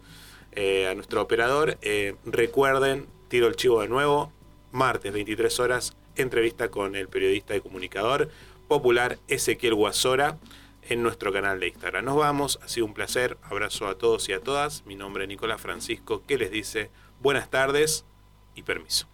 [0.52, 1.78] eh, a nuestro operador.
[2.24, 4.32] Recuerden, tiro el chivo de nuevo,
[4.70, 8.30] martes 23 horas, entrevista con el periodista y comunicador
[8.68, 10.38] popular Ezequiel Guasora
[10.88, 12.04] en nuestro canal de Instagram.
[12.04, 14.84] Nos vamos, ha sido un placer, abrazo a todos y a todas.
[14.86, 18.04] Mi nombre es Nicolás Francisco, que les dice buenas tardes
[18.54, 19.08] y permiso.